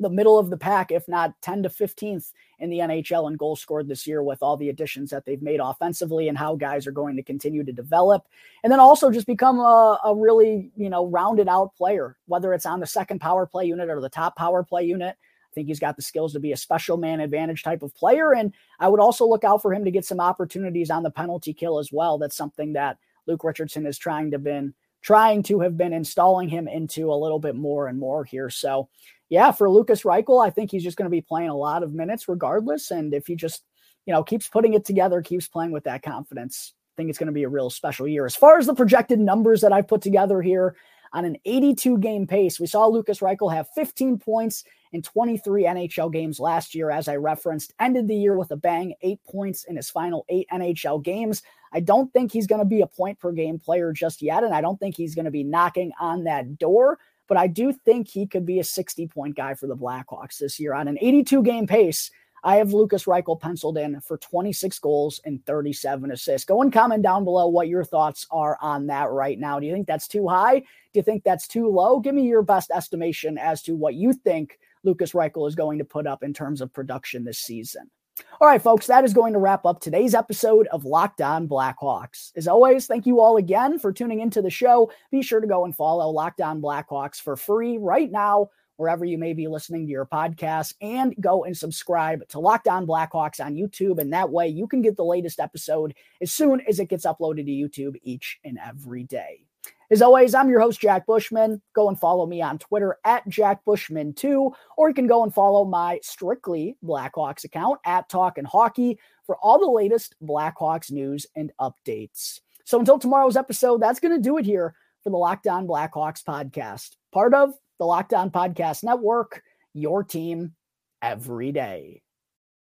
the 0.00 0.10
middle 0.10 0.38
of 0.38 0.50
the 0.50 0.56
pack, 0.56 0.92
if 0.92 1.08
not 1.08 1.34
10 1.42 1.64
to 1.64 1.68
15th 1.68 2.32
in 2.58 2.70
the 2.70 2.78
NHL 2.78 3.28
in 3.30 3.36
goals 3.36 3.60
scored 3.60 3.88
this 3.88 4.06
year 4.06 4.22
with 4.22 4.42
all 4.42 4.56
the 4.56 4.68
additions 4.68 5.10
that 5.10 5.24
they've 5.24 5.42
made 5.42 5.60
offensively 5.60 6.28
and 6.28 6.38
how 6.38 6.56
guys 6.56 6.86
are 6.86 6.92
going 6.92 7.16
to 7.16 7.22
continue 7.22 7.64
to 7.64 7.72
develop. 7.72 8.26
And 8.62 8.72
then 8.72 8.80
also 8.80 9.10
just 9.10 9.26
become 9.26 9.58
a, 9.58 9.98
a 10.04 10.14
really, 10.14 10.70
you 10.76 10.88
know, 10.90 11.06
rounded 11.06 11.48
out 11.48 11.74
player, 11.76 12.16
whether 12.26 12.52
it's 12.52 12.66
on 12.66 12.80
the 12.80 12.86
second 12.86 13.20
power 13.20 13.46
play 13.46 13.64
unit 13.64 13.90
or 13.90 14.00
the 14.00 14.08
top 14.08 14.36
power 14.36 14.62
play 14.62 14.84
unit 14.84 15.16
I 15.50 15.54
think 15.54 15.68
he's 15.68 15.80
got 15.80 15.96
the 15.96 16.02
skills 16.02 16.34
to 16.34 16.40
be 16.40 16.52
a 16.52 16.56
special 16.56 16.96
man 16.96 17.20
advantage 17.20 17.62
type 17.62 17.82
of 17.82 17.94
player. 17.94 18.34
And 18.34 18.52
I 18.78 18.88
would 18.88 19.00
also 19.00 19.26
look 19.26 19.44
out 19.44 19.62
for 19.62 19.72
him 19.72 19.84
to 19.84 19.90
get 19.90 20.04
some 20.04 20.20
opportunities 20.20 20.90
on 20.90 21.02
the 21.02 21.10
penalty 21.10 21.54
kill 21.54 21.78
as 21.78 21.90
well. 21.90 22.18
That's 22.18 22.36
something 22.36 22.74
that 22.74 22.98
Luke 23.26 23.44
Richardson 23.44 23.86
is 23.86 23.98
trying 23.98 24.30
to 24.32 24.38
been 24.38 24.74
trying 25.00 25.44
to 25.44 25.60
have 25.60 25.76
been 25.76 25.92
installing 25.92 26.48
him 26.48 26.66
into 26.66 27.12
a 27.12 27.14
little 27.14 27.38
bit 27.38 27.54
more 27.54 27.86
and 27.86 27.98
more 27.98 28.24
here. 28.24 28.50
So 28.50 28.88
yeah, 29.28 29.52
for 29.52 29.70
Lukas 29.70 30.02
Reichel, 30.02 30.44
I 30.44 30.50
think 30.50 30.70
he's 30.70 30.82
just 30.82 30.96
going 30.96 31.06
to 31.06 31.10
be 31.10 31.20
playing 31.20 31.50
a 31.50 31.56
lot 31.56 31.82
of 31.82 31.92
minutes 31.92 32.28
regardless. 32.28 32.90
And 32.90 33.12
if 33.12 33.26
he 33.26 33.36
just, 33.36 33.62
you 34.06 34.12
know, 34.12 34.22
keeps 34.22 34.48
putting 34.48 34.74
it 34.74 34.84
together, 34.84 35.20
keeps 35.20 35.48
playing 35.48 35.70
with 35.70 35.84
that 35.84 36.02
confidence, 36.02 36.72
I 36.74 36.96
think 36.96 37.10
it's 37.10 37.18
going 37.18 37.28
to 37.28 37.32
be 37.32 37.44
a 37.44 37.48
real 37.48 37.70
special 37.70 38.08
year. 38.08 38.24
As 38.24 38.34
far 38.34 38.58
as 38.58 38.66
the 38.66 38.74
projected 38.74 39.20
numbers 39.20 39.60
that 39.60 39.72
I've 39.72 39.88
put 39.88 40.00
together 40.00 40.40
here 40.40 40.76
on 41.12 41.24
an 41.24 41.36
82 41.44 41.98
game 41.98 42.26
pace, 42.26 42.58
we 42.58 42.66
saw 42.66 42.86
Lukas 42.86 43.20
Reichel 43.20 43.52
have 43.52 43.68
15 43.74 44.18
points 44.18 44.64
in 44.92 45.02
23 45.02 45.64
NHL 45.64 46.10
games 46.10 46.40
last 46.40 46.74
year, 46.74 46.90
as 46.90 47.08
I 47.08 47.16
referenced, 47.16 47.74
ended 47.78 48.08
the 48.08 48.16
year 48.16 48.36
with 48.36 48.50
a 48.50 48.56
bang, 48.56 48.94
eight 49.02 49.20
points 49.24 49.64
in 49.64 49.76
his 49.76 49.90
final 49.90 50.24
eight 50.30 50.48
NHL 50.50 51.02
games. 51.04 51.42
I 51.72 51.80
don't 51.80 52.10
think 52.14 52.32
he's 52.32 52.46
going 52.46 52.60
to 52.60 52.64
be 52.64 52.80
a 52.80 52.86
point 52.86 53.18
per 53.18 53.32
game 53.32 53.58
player 53.58 53.92
just 53.92 54.22
yet, 54.22 54.42
and 54.42 54.54
I 54.54 54.62
don't 54.62 54.78
think 54.78 54.96
he's 54.96 55.14
going 55.14 55.26
to 55.26 55.30
be 55.30 55.44
knocking 55.44 55.92
on 56.00 56.24
that 56.24 56.58
door. 56.58 56.98
But 57.28 57.36
I 57.36 57.46
do 57.46 57.72
think 57.72 58.08
he 58.08 58.26
could 58.26 58.46
be 58.46 58.58
a 58.58 58.64
60 58.64 59.06
point 59.08 59.36
guy 59.36 59.54
for 59.54 59.66
the 59.66 59.76
Blackhawks 59.76 60.38
this 60.38 60.58
year 60.58 60.74
on 60.74 60.88
an 60.88 60.98
82 61.00 61.42
game 61.42 61.66
pace. 61.66 62.10
I 62.44 62.56
have 62.56 62.72
Lukas 62.72 63.04
Reichel 63.04 63.40
penciled 63.40 63.78
in 63.78 64.00
for 64.00 64.16
26 64.16 64.78
goals 64.78 65.20
and 65.24 65.44
37 65.44 66.12
assists. 66.12 66.46
Go 66.46 66.62
and 66.62 66.72
comment 66.72 67.02
down 67.02 67.24
below 67.24 67.48
what 67.48 67.68
your 67.68 67.84
thoughts 67.84 68.26
are 68.30 68.56
on 68.60 68.86
that 68.86 69.10
right 69.10 69.38
now. 69.38 69.58
Do 69.58 69.66
you 69.66 69.72
think 69.72 69.86
that's 69.86 70.08
too 70.08 70.28
high? 70.28 70.60
Do 70.60 70.66
you 70.94 71.02
think 71.02 71.24
that's 71.24 71.48
too 71.48 71.68
low? 71.68 72.00
Give 72.00 72.14
me 72.14 72.26
your 72.26 72.42
best 72.42 72.70
estimation 72.70 73.38
as 73.38 73.62
to 73.62 73.74
what 73.74 73.94
you 73.94 74.12
think 74.12 74.58
Lukas 74.84 75.12
Reichel 75.12 75.48
is 75.48 75.54
going 75.54 75.78
to 75.78 75.84
put 75.84 76.06
up 76.06 76.22
in 76.22 76.32
terms 76.32 76.60
of 76.60 76.72
production 76.72 77.24
this 77.24 77.40
season. 77.40 77.90
All 78.40 78.48
right, 78.48 78.62
folks, 78.62 78.86
that 78.86 79.04
is 79.04 79.12
going 79.12 79.32
to 79.32 79.38
wrap 79.38 79.66
up 79.66 79.80
today's 79.80 80.14
episode 80.14 80.66
of 80.68 80.84
Locked 80.84 81.20
On 81.20 81.48
Blackhawks. 81.48 82.30
As 82.36 82.46
always, 82.46 82.86
thank 82.86 83.06
you 83.06 83.20
all 83.20 83.36
again 83.36 83.78
for 83.78 83.92
tuning 83.92 84.20
into 84.20 84.42
the 84.42 84.50
show. 84.50 84.90
Be 85.10 85.22
sure 85.22 85.40
to 85.40 85.46
go 85.46 85.64
and 85.64 85.74
follow 85.74 86.08
Locked 86.10 86.40
On 86.40 86.62
Blackhawks 86.62 87.20
for 87.20 87.36
free 87.36 87.78
right 87.78 88.10
now, 88.10 88.50
wherever 88.76 89.04
you 89.04 89.18
may 89.18 89.32
be 89.32 89.48
listening 89.48 89.86
to 89.86 89.90
your 89.90 90.06
podcast, 90.06 90.74
and 90.80 91.14
go 91.20 91.44
and 91.44 91.56
subscribe 91.56 92.26
to 92.28 92.38
Locked 92.38 92.68
On 92.68 92.86
Blackhawks 92.86 93.44
on 93.44 93.54
YouTube. 93.54 93.98
And 93.98 94.12
that 94.12 94.30
way 94.30 94.48
you 94.48 94.68
can 94.68 94.82
get 94.82 94.96
the 94.96 95.04
latest 95.04 95.40
episode 95.40 95.94
as 96.20 96.32
soon 96.32 96.60
as 96.68 96.78
it 96.78 96.88
gets 96.88 97.06
uploaded 97.06 97.46
to 97.46 97.50
YouTube 97.50 97.96
each 98.02 98.38
and 98.44 98.58
every 98.64 99.02
day. 99.02 99.47
As 99.90 100.02
always, 100.02 100.34
I'm 100.34 100.50
your 100.50 100.60
host, 100.60 100.80
Jack 100.80 101.06
Bushman. 101.06 101.62
Go 101.74 101.88
and 101.88 101.98
follow 101.98 102.26
me 102.26 102.42
on 102.42 102.58
Twitter 102.58 102.98
at 103.06 103.26
Jack 103.26 103.64
Bushman2, 103.66 104.52
or 104.76 104.88
you 104.88 104.94
can 104.94 105.06
go 105.06 105.22
and 105.22 105.32
follow 105.32 105.64
my 105.64 105.98
strictly 106.02 106.76
Blackhawks 106.84 107.44
account 107.44 107.80
at 107.86 108.06
Talk 108.10 108.36
and 108.36 108.46
Hockey 108.46 108.98
for 109.24 109.38
all 109.38 109.58
the 109.58 109.66
latest 109.66 110.14
Blackhawks 110.22 110.90
news 110.92 111.26
and 111.36 111.52
updates. 111.58 112.40
So 112.66 112.78
until 112.78 112.98
tomorrow's 112.98 113.38
episode, 113.38 113.80
that's 113.80 113.98
going 113.98 114.14
to 114.14 114.20
do 114.20 114.36
it 114.36 114.44
here 114.44 114.74
for 115.02 115.08
the 115.08 115.16
Locked 115.16 115.46
On 115.46 115.66
Blackhawks 115.66 116.22
podcast, 116.22 116.90
part 117.10 117.32
of 117.32 117.54
the 117.78 117.86
Locked 117.86 118.12
On 118.12 118.30
Podcast 118.30 118.84
Network, 118.84 119.42
your 119.72 120.04
team 120.04 120.54
every 121.00 121.50
day. 121.50 122.02